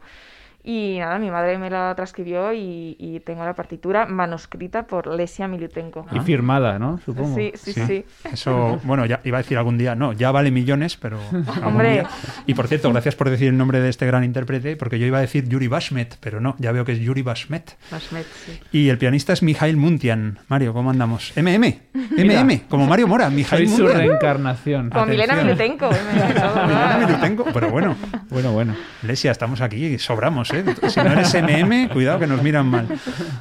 [0.63, 5.49] Y nada, mi madre me la transcribió y, y tengo la partitura manuscrita por Lesia
[5.49, 6.07] Milutenko.
[6.13, 6.99] Y firmada, ¿no?
[7.05, 7.35] Supongo.
[7.35, 8.05] Sí, sí, sí.
[8.31, 11.91] Eso, bueno, ya iba a decir algún día, no, ya vale millones, pero algún Hombre.
[11.93, 12.07] día.
[12.47, 15.19] Y por cierto, gracias por decir el nombre de este gran intérprete, porque yo iba
[15.19, 17.77] a decir Yuri Bashmet, pero no, ya veo que es Yuri Bashmet.
[17.91, 18.61] Bashmet, sí.
[18.73, 20.41] Y el pianista es Mijail Muntian.
[20.49, 21.33] Mario, ¿cómo andamos?
[21.37, 21.81] MM,
[22.19, 24.01] MM, como Mario Mora, Mijail Soy su Muntian.
[24.09, 24.91] reencarnación.
[24.91, 25.37] Con Milena.
[25.37, 25.89] Milutenko.
[26.13, 26.99] Milena.
[27.07, 27.97] Milutenko, pero bueno,
[28.29, 28.77] Bueno, bueno.
[29.03, 30.65] Lesia, estamos aquí, sobramos, ¿eh?
[30.89, 32.89] Si no eres MM, cuidado que nos miran mal.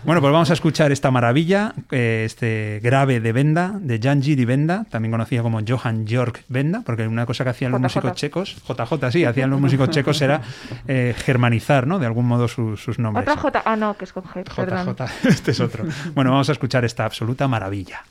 [0.03, 4.45] Bueno, pues vamos a escuchar esta maravilla, eh, este grave de Benda, de Jan Giri
[4.45, 7.85] Benda, también conocido como Johann Georg Benda, porque una cosa que hacían los JJ.
[7.85, 10.41] músicos checos, JJ, sí, hacían los músicos checos era
[10.87, 11.99] eh, germanizar, ¿no?
[11.99, 13.23] De algún modo sus, sus nombres.
[13.23, 13.61] Otra J.
[13.65, 14.43] Ah, no, que es con G.
[14.55, 14.95] Perdón.
[14.95, 15.85] JJ, este es otro.
[16.13, 18.01] Bueno, vamos a escuchar esta absoluta maravilla.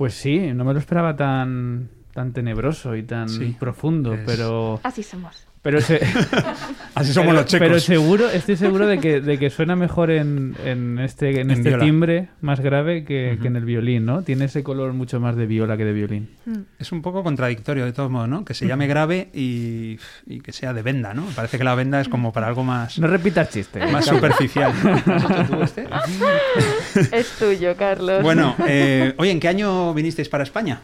[0.00, 4.80] Pues sí, no me lo esperaba tan, tan tenebroso y tan Sí, profundo, es- pero...
[4.82, 5.46] Así somos.
[5.60, 6.00] Pero, se-
[7.00, 7.66] Así somos pero- los checos.
[7.68, 11.50] pero seguro, estoy seguro de que, de que suena mejor en, en este, en En
[11.52, 11.84] este viola.
[11.84, 14.22] timbre más grave que, que en el violín, ¿no?
[14.22, 16.28] Tiene ese color mucho más de viola que de violín.
[16.78, 18.44] Es un poco contradictorio de todos modos, ¿no?
[18.44, 21.24] Que se llame grave y, y que sea de venda, ¿no?
[21.36, 23.84] Parece que la venda es como para algo más, No repitas chiste.
[23.86, 24.72] más superficial.
[25.06, 25.86] ¿Has hecho tú este?
[27.12, 28.22] Es tuyo, Carlos.
[28.22, 30.80] Bueno, eh, oye, ¿en qué año vinisteis para España?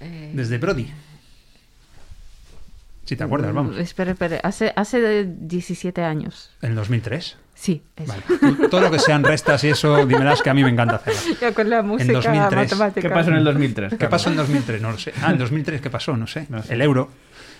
[0.00, 0.88] Eh, Desde Brody.
[3.10, 3.76] Si te acuerdas, vamos.
[3.76, 4.38] Espera, espera.
[4.44, 6.52] Hace, hace 17 años.
[6.62, 7.36] En el 2003.
[7.54, 8.14] Sí, eso.
[8.30, 8.68] Vale.
[8.68, 11.40] Todo lo que sean restas y eso, dímelas que a mí me encanta hacerlas.
[11.40, 12.52] Ya con la música 2003.
[12.70, 13.08] matemática.
[13.08, 13.94] ¿Qué pasó en el 2003?
[13.98, 14.80] ¿Qué pasó en 2003?
[14.80, 15.12] No lo sé.
[15.22, 16.16] Ah, en 2003, ¿qué pasó?
[16.16, 16.46] No sé.
[16.50, 16.72] No sé.
[16.72, 17.10] El euro.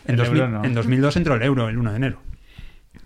[0.05, 0.64] En, El 2000 euro no.
[0.64, 2.22] en 2002 entró el euro, el 1 de enero.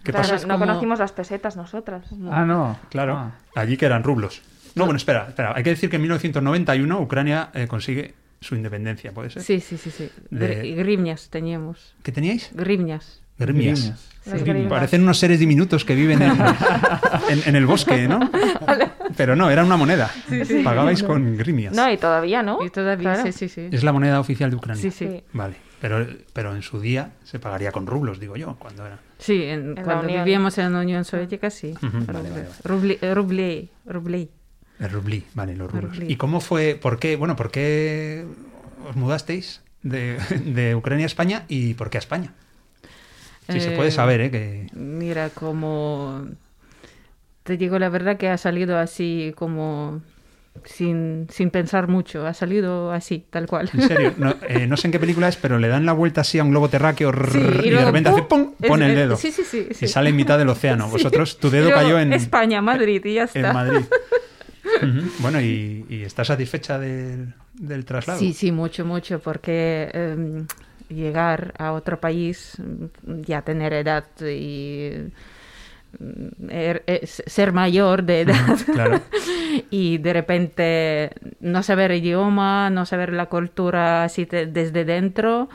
[0.04, 0.46] ¿Qué Claro, pasó?
[0.46, 2.04] No como- conocimos las pesetas nosotras.
[2.30, 2.78] Ah, no.
[2.90, 3.32] Claro, Ah.
[3.56, 4.42] allí que eran rublos.
[4.74, 5.54] No, bueno, espera, espera.
[5.56, 8.14] Hay que decir que en 1991 Ucrania eh, consigue
[8.44, 9.42] su independencia, ¿puede ser?
[9.42, 10.10] Sí, sí, sí, sí.
[10.30, 10.62] De-
[11.30, 11.94] teníamos.
[12.02, 12.50] ¿Qué teníais?
[14.24, 14.30] Sí.
[14.44, 14.70] grimas.
[14.70, 16.30] Parecen unos seres diminutos que viven en,
[17.28, 18.20] en- en el bosque, ¿no?
[19.16, 20.10] Pero no, era una moneda.
[20.62, 21.74] Pagabais con grimias.
[21.74, 22.64] No, y todavía, ¿no?
[22.64, 23.32] Y todavía, Claro.
[23.32, 23.68] sí, sí, sí.
[23.72, 24.80] Es la moneda oficial de Ucrania.
[24.82, 25.06] Sí, sí.
[25.08, 25.22] Sí.
[25.32, 28.98] Vale, pero, pero en su día se pagaría con rublos, digo yo, cuando era.
[29.18, 31.72] Sí, en- la cuando vivíamos en la Unión Soviética, sí.
[31.72, 34.28] Ujú, vale, vale, Ruble- ruble- ruble.
[34.80, 35.98] El rublí, vale, los rublos.
[36.06, 38.24] ¿Y cómo fue, por qué, bueno, por qué
[38.88, 42.32] os mudasteis de, de Ucrania a España y por qué a España?
[43.48, 44.30] Si se puede Eh, saber, ¿eh?
[44.30, 44.66] Que...
[44.72, 46.26] Mira, como
[47.42, 50.00] te digo la verdad que ha salido así como
[50.64, 53.70] sin, sin pensar mucho, ha salido así, tal cual.
[53.74, 56.22] En serio, no, eh, no sé en qué película es, pero le dan la vuelta
[56.22, 58.54] así a un globo terráqueo Sí, y, de luego, repente hace ¡pum!
[58.66, 59.16] pone el dedo.
[59.16, 59.68] Sí, sí, sí.
[59.72, 59.84] sí.
[59.84, 60.88] Y sale en mitad del océano.
[60.90, 63.40] Vosotros, tu dedo cayó en, España, Madrid, y ya está.
[63.40, 63.84] en Madrid.
[65.20, 68.18] Bueno, ¿y, y estás satisfecha del, del traslado?
[68.20, 70.46] Sí, sí, mucho, mucho, porque em,
[70.88, 72.56] llegar a otro país,
[73.26, 74.90] ya tener edad y
[75.98, 79.00] mm, er- es- ser mayor de edad Claro.
[79.70, 81.10] y de repente
[81.40, 85.48] no saber idioma, no saber la cultura así de- desde dentro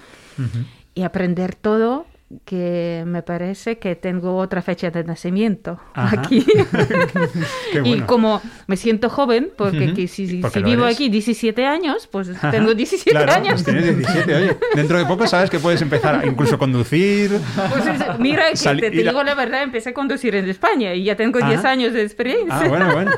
[0.96, 2.06] y aprender todo
[2.46, 6.20] que me parece que tengo otra fecha de nacimiento Ajá.
[6.22, 6.46] aquí.
[7.72, 8.06] Qué Y bueno.
[8.08, 9.96] como me siento joven, porque Ujú.
[9.96, 10.96] que si, Porque si vivo eres.
[10.96, 12.52] aquí 17 años, pues Ajá.
[12.52, 13.54] tengo 17 Claro, años.
[13.64, 14.58] pues tienes 17, oye.
[14.76, 17.32] Dentro de poco sabes que puedes empezar a incluso conducir.
[17.72, 21.04] Pues es- mira, que te, te digo la verdad, empecé a conducir en España y
[21.06, 21.72] ya tengo 10 Ah.
[21.72, 22.60] años de experiencia.
[22.62, 23.12] Ah, bueno, bueno.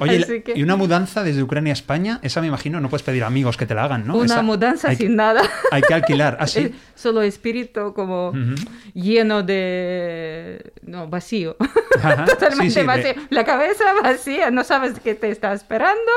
[0.00, 3.02] Oye, Así que- y una mudanza desde Ucrania a España, esa me imagino, no puedes
[3.02, 4.16] pedir amigos que te la hagan, ¿no?
[4.16, 5.42] Una Esa mudanza hay, sin nada.
[5.72, 6.36] Hay que alquilar.
[6.40, 6.60] Ah, sí.
[6.60, 8.32] Eh, Solo espíritu como
[8.94, 10.72] Lleno de...
[10.82, 11.56] No, vacío.
[12.02, 12.24] Ajá.
[12.26, 13.12] Totalmente Sí, sí, de- vacío.
[13.30, 16.12] La cabeza vacía, no sabes qué te está esperando.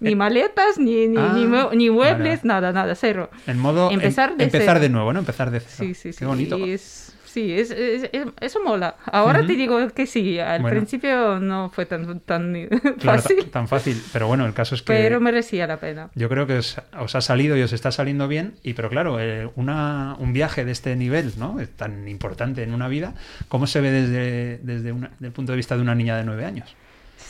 [0.00, 3.28] Ni maletas, ni, ni, Ah, ni, mue- ni muebles, nada, nada, cero.
[3.46, 4.80] En modo em- Empezar de empezar cero.
[4.80, 5.18] de nuevo, ¿no?
[5.18, 5.74] Empezar de cero.
[5.78, 6.18] Sí, sí, sí.
[6.20, 6.56] Qué bonito.
[6.56, 8.96] Es- sí, es, es- es- eso mola.
[9.06, 10.76] Ahora te digo que sí, al Bueno.
[10.76, 12.68] principio no fue tan, tan
[12.98, 14.02] Claro, fácil, ta- tan fácil.
[14.12, 16.10] Pero bueno, el caso es que pero merecía la pena.
[16.14, 18.54] yo creo que os, os ha salido y os está saliendo bien.
[18.62, 21.56] Y pero claro, eh, una, un viaje de este nivel, ¿no?
[21.76, 23.14] Tan importante en una vida,
[23.48, 26.24] ¿cómo se ve desde, desde, una- desde el punto de vista de una niña de
[26.24, 26.74] nueve años?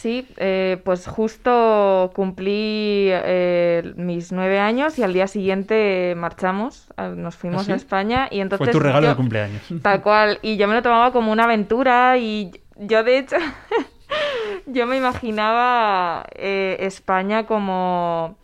[0.01, 6.87] Sí, eh, pues justo cumplí eh, mis nueve años y al día siguiente marchamos,
[7.17, 7.73] nos fuimos ¿Ah, sí?
[7.73, 9.63] a España y entonces Fue tu regalo yo- de cumpleaños.
[9.83, 13.37] Tal cual, y yo me lo tomaba como una aventura y yo de hecho,
[14.67, 18.39] yo me imaginaba eh, España como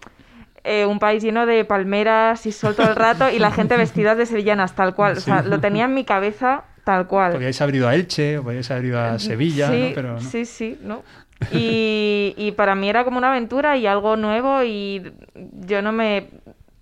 [0.62, 4.14] eh, un país lleno de palmeras y sol todo el rato y la gente vestida
[4.14, 7.32] de sevillanas, tal cual, o sea, lo tenía en mi cabeza tal cual.
[7.32, 9.94] Podíais haber ido a Elche, o podíais haber ido a Sevilla, sí, ¿no?
[9.94, 10.20] Pero no.
[10.20, 11.02] sí, sí, ¿no?
[11.50, 16.28] Y, y para mí era como una aventura y algo nuevo y yo no me...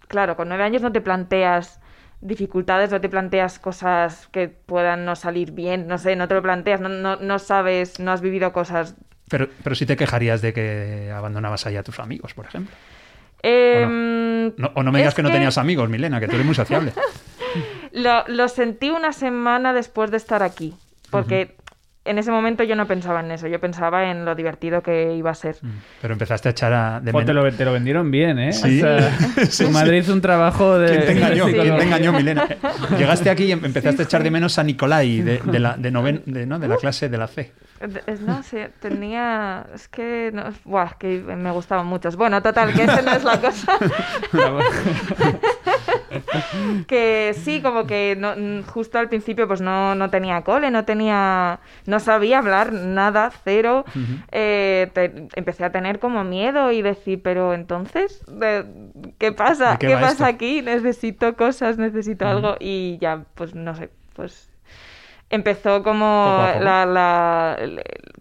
[0.08, 1.80] Claro, con nueve años no te planteas
[2.20, 6.42] dificultades, no te planteas cosas que puedan no salir bien, no sé, no te lo
[6.42, 8.94] planteas, no, no, no sabes, no has vivido cosas...
[9.28, 12.74] Pero, pero sí te quejarías de que abandonabas ahí a tus amigos, por ejemplo.
[13.42, 16.54] Em, No- o no me digas que no tenías amigos, Milena, que tú eres muy
[16.54, 16.92] sociable.
[17.92, 20.74] Lo, lo sentí una semana después de estar aquí,
[21.10, 21.56] porque
[22.04, 25.30] en ese momento yo no pensaba en eso, yo pensaba en lo divertido que iba
[25.30, 25.56] a ser.
[26.02, 28.52] Pero empezaste a echar a, de te, menos- lo, te lo vendieron bien, ¿eh?
[28.52, 28.78] Sí.
[28.82, 29.10] O sea,
[29.48, 30.88] Sí, tu madre hizo un trabajo de...
[30.88, 31.44] ¿Quién te engañó?
[31.46, 32.46] ¿Quién te engañó, Milena?
[32.98, 35.90] Llegaste aquí y em- empezaste a echar de menos a Nicolai de, de la, de,
[35.92, 36.58] noven- de, ¿no?
[36.58, 37.52] de la clase de la C.
[38.24, 39.66] No sé, tenía.
[39.74, 40.30] Es que.
[40.32, 42.16] No, buah, es que me gustaban muchos.
[42.16, 43.78] Bueno, total, que esa no es la cosa.
[46.86, 48.34] que sí, como que no,
[48.72, 51.60] justo al principio pues no, no tenía cole, no tenía.
[51.86, 53.84] No sabía hablar nada, cero.
[54.32, 58.64] Eh, te- empecé a tener como miedo y decir, pero entonces, de-
[59.18, 59.72] ¿qué pasa?
[59.72, 60.24] ¿De qué ¿Qué, va pasa esto?
[60.26, 60.62] aquí?
[60.62, 62.56] Necesito cosas, necesito algo.
[62.60, 64.50] Y ya, pues no sé, pues
[65.34, 67.58] empezó como la, la-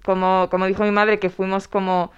[0.03, 2.11] como, como dijo mi madre, que fuimos como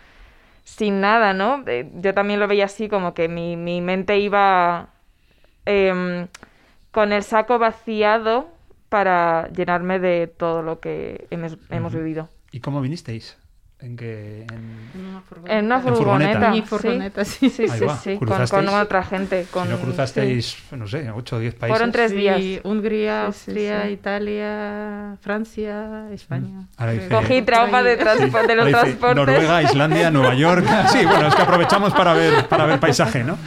[0.64, 1.64] sin nada, ¿no?
[1.68, 4.90] Eh, Yo también lo veía así, como que mi, mi mente iba
[5.66, 6.28] em,
[6.92, 8.48] con el saco vaciado
[8.90, 12.30] para llenarme de todo lo que hemos, hemos vivido.
[12.52, 13.38] ¿Y cómo vinisteis?
[13.82, 15.96] En que en, En una En furgoneta.
[15.96, 16.50] furgoneta.
[16.50, 16.66] Mi sí.
[16.66, 17.50] furgoneta, sí.
[17.50, 19.46] Sí, sí, sí, con, con otra gente.
[19.52, 19.84] Con, si no sí.
[19.84, 21.70] cruzasteis, no sé, 8 o 10 países.
[21.78, 22.42] Fueron tres Sí, días.
[22.64, 23.90] Hungría, Sí, sí, Austria, sí.
[23.90, 26.68] Italia, Francia, España.
[26.78, 29.16] Ahora dice- Cogí trauma de, transpo- de los dice transportes.
[29.18, 30.66] Noruega, Islandia, Nueva York.
[30.92, 33.38] Sí, bueno, es que aprovechamos para ver, para ver paisaje, ¿no?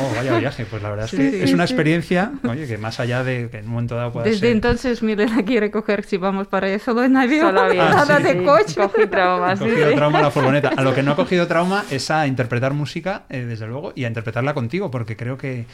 [0.00, 0.64] Oh, vaya viaje.
[0.64, 1.72] Pues la verdad es que Sí, es una sí.
[1.72, 4.50] experiencia, oye, que más allá de que en un momento dado pueda Desde ser...
[4.50, 8.16] entonces Milena quiere coger si vamos para allá solo en avión, Solo avión, Ah, nada
[8.18, 8.22] sí.
[8.22, 8.44] de sí.
[8.44, 8.74] coche.
[8.76, 10.68] Cogí trauma, cogido trauma la furgoneta.
[10.76, 14.04] A lo que no ha cogido trauma es a interpretar música, eh, desde luego, y
[14.04, 15.66] a interpretarla contigo, porque creo que,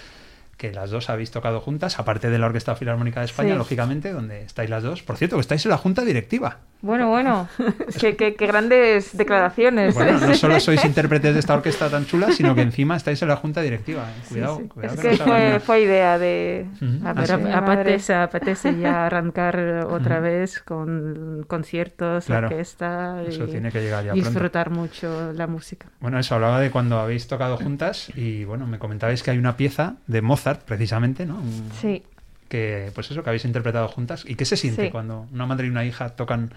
[0.57, 3.59] que las dos habéis tocado juntas, aparte de la Orquesta Filarmónica de España, Sí.
[3.59, 5.03] lógicamente, donde estáis las dos.
[5.03, 6.59] Por cierto, que estáis en la Junta Directiva.
[6.83, 7.49] Bueno, bueno.
[8.01, 9.95] qué, qué- qué grandes declaraciones.
[9.95, 13.29] Bueno, no solo sois intérpretes de esta orquesta tan chula, sino que encima estáis en
[13.29, 14.03] la Junta Directiva.
[14.09, 14.23] eh.
[14.29, 14.69] Cuidado, sí.
[14.69, 16.67] cuidado Es que que fue, fue idea de...
[17.05, 19.59] A Ah, ver, apetece, apetece ya arrancar
[19.91, 22.49] otra vez con conciertos, Claro.
[22.49, 24.31] orquesta y Eso tiene que llegar ya pronto.
[24.31, 25.89] disfrutar mucho la música.
[26.01, 29.57] Bueno, eso hablaba de cuando habéis tocado juntas y bueno, me comentabais que hay una
[29.57, 31.43] pieza de Mozart, precisamente, ¿no?
[31.81, 32.03] Sí.
[32.49, 34.25] Que, pues eso, que habéis interpretado juntas.
[34.27, 34.91] ¿Y qué se siente Sí.
[34.91, 36.53] cuando una madre y una hija tocan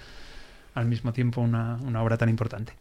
[0.76, 2.74] al mismo tiempo una, una obra tan importante?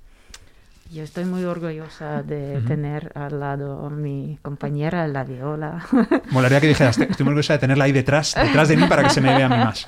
[0.91, 2.67] Yo estoy muy orgullosa de Ujú.
[2.67, 5.85] tener al lado a mi compañera, la viola.
[6.31, 9.11] Molaría que dijeras, estoy muy orgullosa de tenerla ahí detrás, detrás de mí para que
[9.11, 9.87] se me vea a mí más.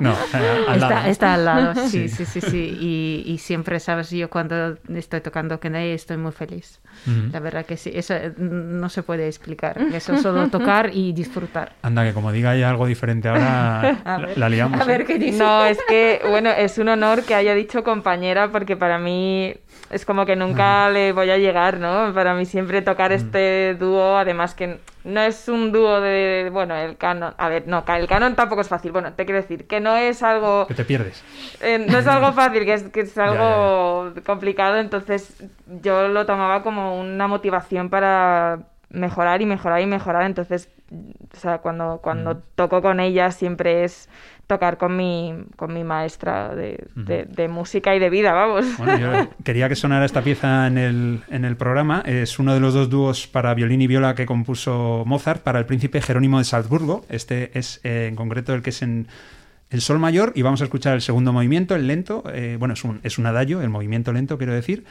[0.00, 0.92] No, eh, al lado.
[0.94, 2.26] Está, está al lado, sí, Sí.
[2.26, 2.76] sí, sí, sí.
[2.78, 6.80] Y, y siempre, sabes, yo cuando estoy tocando con ella estoy muy feliz.
[7.06, 7.30] Ujú.
[7.32, 9.78] La verdad que sí, eso eh, no se puede explicar.
[9.94, 11.72] Eso solo tocar y disfrutar.
[11.80, 14.78] Anda, que como diga ya algo diferente ahora, A la, ver, la liamos.
[14.78, 15.04] A ver ¿eh?
[15.06, 15.38] qué dice.
[15.38, 19.54] No, es que, bueno, es un honor que haya dicho compañera porque para mí
[19.92, 22.12] es como que nunca le voy a llegar, ¿no?
[22.14, 26.96] Para mí siempre tocar este dúo, además que no es un dúo de, bueno, el
[26.96, 29.96] canon, a ver, no, el canon tampoco es fácil, bueno, te quiero decir que no
[29.96, 31.22] es algo, Que te pierdes.
[31.60, 35.42] eh, no es algo fácil, que es, que es algo complicado, entonces
[35.82, 40.68] yo lo tomaba como una motivación para mejorar y mejorar y mejorar, entonces,
[41.34, 44.08] o sea, cuando, cuando toco con ella siempre es
[44.46, 48.66] tocar con mi, con mi maestra de, de- de música y de vida, vamos.
[48.76, 52.02] Bueno, yo quería que sonara esta pieza en el, en el programa.
[52.04, 55.64] Es uno de los dos dúos para violín y viola que compuso Mozart para el
[55.66, 57.04] príncipe Jerónimo de Salzburgo.
[57.08, 59.06] Este es eh, en concreto el que es en
[59.70, 62.22] el sol mayor y vamos a escuchar el segundo movimiento, el lento.
[62.34, 64.84] eh, bueno, es un, es un adagio, el movimiento lento, quiero decir.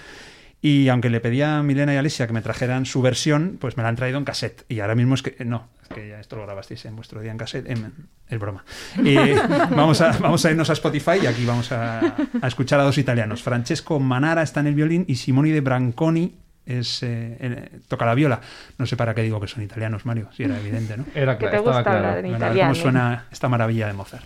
[0.64, 3.84] Y aunque le pedía a Milena y Alicia que me trajeran su versión, pues me
[3.84, 4.64] la han traído en cassette.
[4.70, 5.44] Y ahora mismo es que.
[5.44, 7.68] No, es que ya esto lo grabasteis en vuestro día en cassette.
[7.70, 7.92] en-
[8.30, 8.64] es broma.
[9.04, 9.16] Y
[9.76, 12.98] vamos, a, vamos a irnos a Spotify y aquí vamos a, a escuchar a dos
[12.98, 13.42] italianos.
[13.42, 18.14] Francesco Manara está en el violín y Simoni de Branconi es, eh, el- toca la
[18.14, 18.40] viola.
[18.78, 21.06] No sé para qué digo que son italianos, Mario, si era evidente, ¿no?
[21.16, 21.98] Era Que claro, te estaba gusta claro.
[21.98, 22.74] hablar en Bueno, a ver italiano.
[22.74, 24.26] cómo suena esta maravilla de Mozart.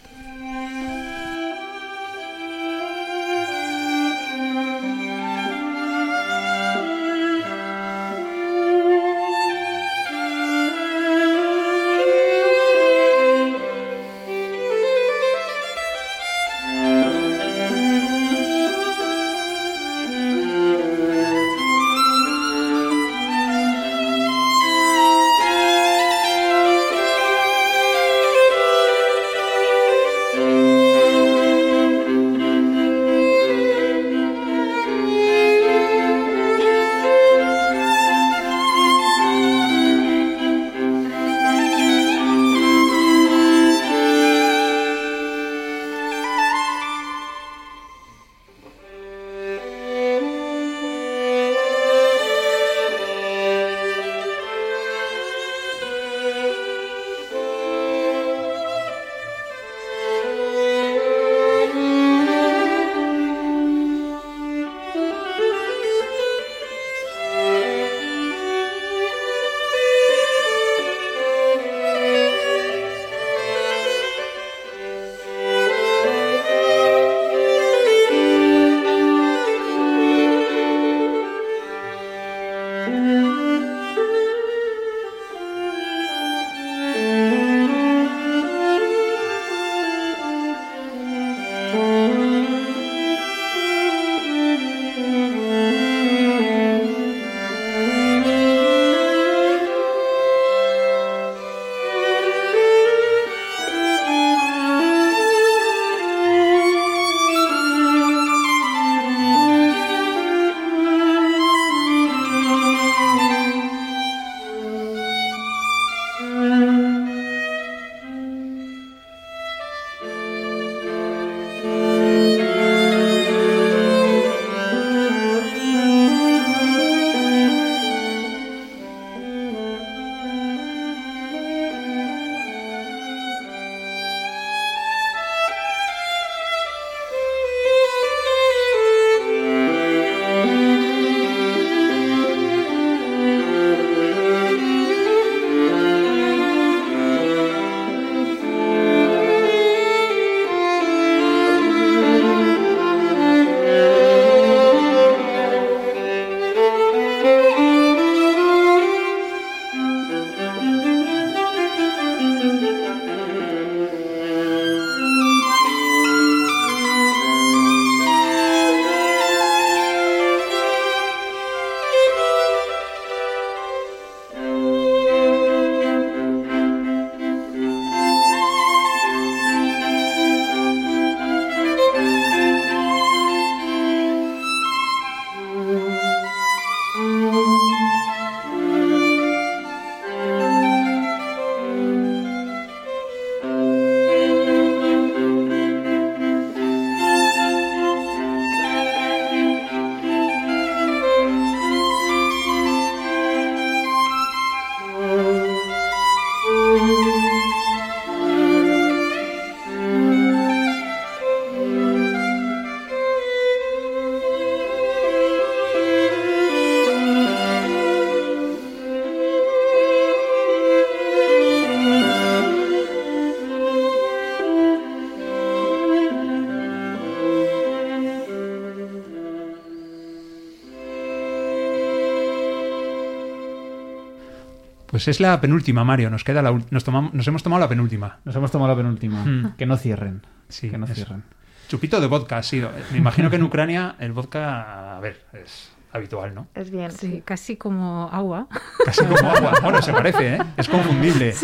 [235.06, 236.10] Pues es la penúltima, Mario.
[236.10, 238.18] Nos queda la nos, tomamos, nos hemos tomado la penúltima.
[238.26, 239.24] Nos hemos tomado la penúltima.
[239.24, 239.56] Mm.
[239.56, 240.24] Que no cierren.
[240.50, 240.96] Sí, que no eso.
[240.96, 241.22] cierren.
[241.68, 242.72] Chupito de vodka ha sido.
[242.92, 246.48] Me imagino que en Ucrania el vodka, a ver, es habitual, ¿no?
[246.56, 246.90] Es bien.
[246.90, 248.48] Sí, casi como agua.
[248.84, 249.54] Casi como agua.
[249.62, 250.40] Bueno, se parece, ¿eh?
[250.58, 251.36] Es confundible.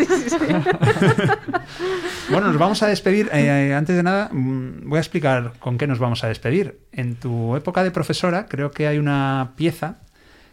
[2.30, 3.30] bueno, nos vamos a despedir.
[3.32, 6.80] Eh, eh, antes de nada, mm, voy a explicar con qué nos vamos a despedir.
[6.90, 9.98] En tu época de profesora, creo que hay una pieza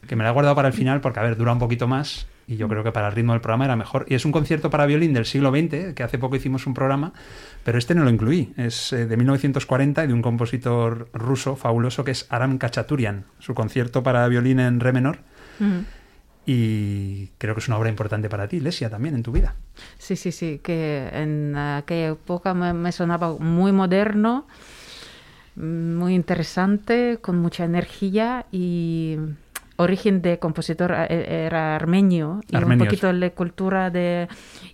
[0.08, 2.28] que me la he guardado para el final porque, a ver, dura un poquito más
[2.50, 4.08] y yo creo que para el ritmo del programa era mejor.
[4.10, 7.14] Y es un concierto para violín del siglo XX, que hace poco hicimos un programa,
[7.64, 8.54] pero este no lo incluí.
[8.58, 13.54] Es eh, de 1940 y de un compositor ruso fabuloso que es Aram Kachaturian, su
[13.54, 15.20] concierto para violín en re menor.
[15.60, 15.86] Ujú.
[16.48, 19.54] Y creo que es una obra importante para ti, Lesia, también en tu vida.
[20.00, 24.48] Sí, sí, sí, que en aquella época me, me sonaba muy moderno,
[25.56, 29.18] muy interesante, con mucha energía y
[29.80, 34.28] origen de compositor eh, era armenio y un poquito de cultura de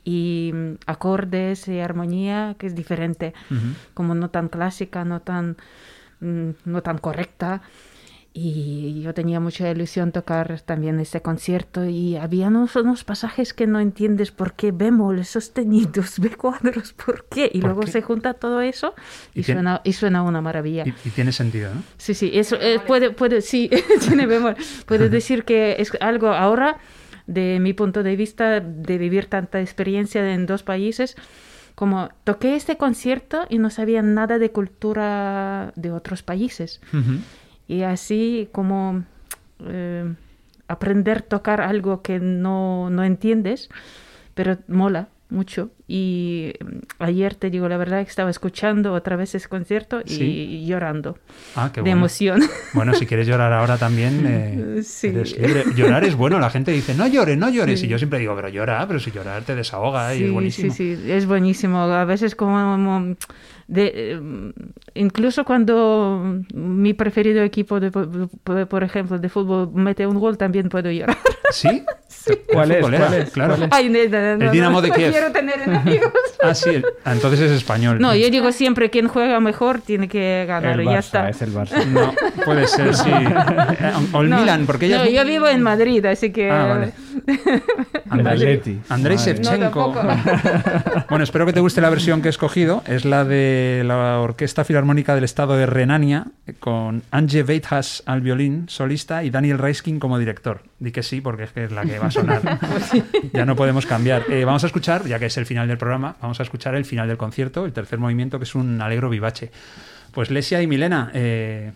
[0.04, 3.34] y mm, acordes y armonía que es diferente,
[3.94, 5.58] como no tan clásica, no tan
[6.20, 7.62] mm, no tan correcta.
[8.38, 13.66] Y yo tenía mucha ilusión tocar también ese concierto y había unos, unos pasajes que
[13.66, 17.50] no entiendes por qué bemoles sostenidos, b cuadros, por qué.
[17.54, 17.92] Y ¿Por luego qué?
[17.92, 18.94] se junta todo eso
[19.34, 20.84] Y y, suena, y suena una maravilla.
[20.86, 21.82] Y, y tiene sentido, ¿no?
[21.96, 23.70] Sí, sí, eso eh, puede, puede, sí,
[24.06, 24.58] tiene bemol.
[24.86, 26.80] Puedo decir que es algo ahora,
[27.28, 31.16] de mi punto de vista, de vivir tanta experiencia en dos países,
[31.74, 36.82] como toqué este concierto y no sabía nada de cultura de otros países.
[37.68, 39.04] Y así como
[39.66, 40.14] eh,
[40.68, 43.70] aprender a tocar algo que no, no entiendes,
[44.34, 45.72] pero mola mucho.
[45.88, 50.10] Y mm, ayer, te digo la verdad, que estaba escuchando otra vez ese concierto y
[50.10, 50.66] Sí.
[50.68, 51.18] llorando
[51.56, 51.98] Ah, qué de bueno.
[51.98, 52.42] emoción.
[52.74, 55.08] Bueno, si quieres llorar ahora también, eh, Sí.
[55.08, 55.64] eres libre.
[55.76, 56.40] Llorar es bueno.
[56.40, 57.84] La gente dice, no llores, no llores.
[57.84, 60.74] Y yo siempre digo, pero llora, pero si llorar te desahoga y es Sí, buenísimo.
[60.74, 61.80] sí, sí, es buenísimo.
[61.80, 63.16] A veces como
[63.68, 64.22] de, eh,
[64.94, 70.70] incluso cuando mi preferido equipo, de, por por ejemplo, de fútbol mete un gol, también
[70.70, 71.18] puedo llorar.
[71.52, 71.84] ¿Sí?
[72.52, 72.80] ¿Cuál es?
[72.82, 73.30] ¿Cuál es?
[73.32, 73.56] Claro.
[73.56, 73.70] ¿Cuál es?
[73.72, 75.12] Ay, no, no, no, El Dinamo no, de Kiev.
[75.12, 76.12] quiero tener enemigos.
[76.44, 76.80] Ah, sí.
[77.04, 77.98] ah, entonces es español.
[78.00, 81.30] No, yo digo siempre, quien juega mejor tiene que ganar El y ya Barça, está.
[81.30, 81.84] es el Barça.
[81.88, 82.14] No,
[82.44, 83.10] puede ser, sí.
[83.10, 86.52] Eh, O el No, Milan, porque ella no, es- yo vivo en Madrid, así que...
[86.52, 86.94] Ah, vale.
[88.90, 89.18] Andrei.
[89.18, 89.94] Shevchenko.
[89.96, 92.84] No, bueno, espero que te guste la versión que he escogido.
[92.88, 93.55] Es la de
[93.86, 96.28] la Orquesta Filarmónica del Estado de Renania,
[96.60, 100.64] con Anje Veithas al violín, solista, y Daniel Reiskin como director.
[100.80, 102.60] Di que sí, porque es que es la que va a sonar.
[103.34, 104.24] ya no podemos cambiar.
[104.30, 106.86] Eh, vamos a escuchar, ya que es el final del programa, vamos a escuchar el
[106.86, 109.52] final del concierto, el tercer movimiento, que es un alegro vivace.
[110.12, 111.72] Pues Lesia y Milena, eh,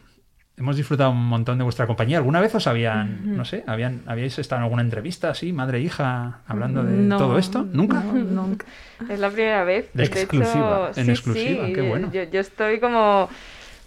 [0.59, 2.17] hemos disfrutado un montón de vuestra compañía.
[2.17, 5.81] ¿Alguna vez os habían, no sé, habían, habíais estado en alguna entrevista así, madre e
[5.81, 7.65] hija, hablando de No, todo esto?
[7.71, 8.01] ¿Nunca?
[8.03, 8.13] no,
[8.47, 8.65] nunca.
[9.09, 9.89] Es la primera vez.
[9.93, 12.11] De hecho, exclusiva, en sí, exclusiva, sí, qué bueno.
[12.11, 13.29] Yo, yo estoy como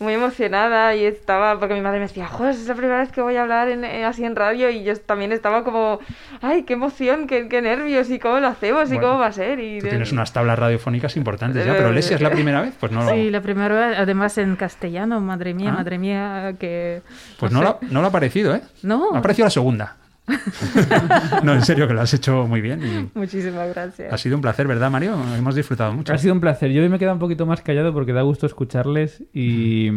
[0.03, 3.21] muy emocionada y estaba, porque mi madre me decía, joder, es la primera vez que
[3.23, 6.01] voy a hablar en- eh, así en radio y yo también estaba como,
[6.43, 9.59] ay, qué emoción, qué, qué nervios y cómo lo hacemos y cómo va a ser.
[9.61, 12.75] Y Tú tienes unas tablas radiofónicas importantes ya, Eh, pero Lesia es la primera vez,
[12.79, 15.77] pues no, Sí, la primera vez, además en castellano, madre mía, Ah.
[15.79, 17.03] madre mía, que...
[17.39, 17.65] pues no, sé.
[17.65, 18.63] lo, no lo ha parecido, ¿eh?
[18.83, 19.13] No.
[19.13, 19.97] Me ha parecido la segunda.
[21.43, 24.13] no, en serio, que lo has hecho muy bien y Muchísimas gracias.
[24.13, 25.17] ha sido un placer, ¿verdad, Mario?
[25.37, 26.13] Hemos disfrutado mucho.
[26.13, 26.71] Ha sido un placer.
[26.71, 29.89] Yo hoy me he quedado un poquito más callado porque da gusto escucharles y,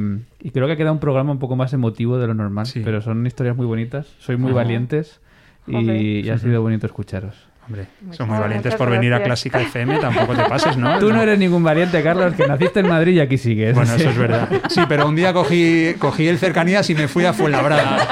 [0.41, 2.65] y creo que ha quedado un programa un poco más emotivo de lo normal.
[2.65, 2.81] Sí.
[2.83, 5.19] Pero son historias muy bonitas, sois muy valientes
[5.67, 7.35] y, y ha sido bonito escucharos.
[7.67, 10.99] Hombre, son muy valientes por venir a Clásica FM, tampoco te pases, ¿no?
[10.99, 13.73] Tú no eres ningún valiente, Carlos, que naciste en Madrid y aquí sigues.
[13.73, 14.47] Bueno, eso es verdad.
[14.69, 18.07] Sí, pero un día cogí, cogí el cercanías y me fui a Fuenlabrada.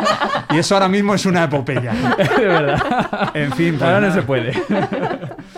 [0.49, 1.93] Y eso ahora mismo es una epopeya.
[2.37, 3.31] de verdad.
[3.35, 4.53] En fin, pues Ahora no se puede.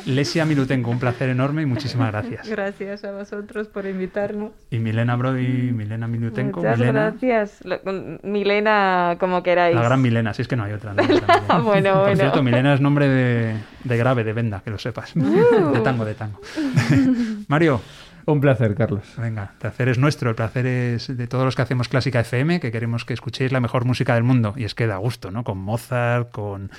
[0.06, 2.47] Lesia Milutenko, un placer enorme y muchísimas gracias.
[2.47, 4.51] Gracias a vosotros por invitarnos.
[4.70, 7.60] Y Milena Brody, Milena Milutenko, Muchas Milena, gracias.
[7.66, 7.80] Lo-
[8.24, 9.76] Milena, como queráis.
[9.76, 10.93] la gran Milena, si es que no hay otra.
[10.93, 11.58] no hay otra Milena.
[11.64, 12.16] Bueno, Por bueno.
[12.18, 15.14] cierto, Milena es nombre de, de grave, de venda, que lo sepas.
[15.16, 16.39] De tango, de tango.
[17.47, 17.82] Mario,
[18.26, 19.03] Un placer, Carlos.
[19.18, 22.60] venga, el placer es nuestro, el placer es de todos los que hacemos Clásica FM,
[22.60, 24.53] que queremos que escuchéis la mejor música del mundo.
[24.56, 25.43] Y es que da gusto, ¿no?
[25.43, 26.70] Con Mozart, con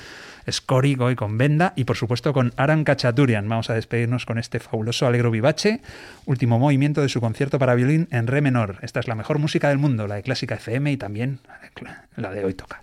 [0.50, 3.48] Scorigo y con Benda, y por supuesto con Aran Kachaturian.
[3.48, 5.80] Vamos a despedirnos con este fabuloso alegro vivace,
[6.24, 8.78] último movimiento de su concierto para violín en re menor.
[8.82, 11.40] Esta es la mejor música del mundo, la de Clásica FM y también
[12.16, 12.82] la de hoy toca.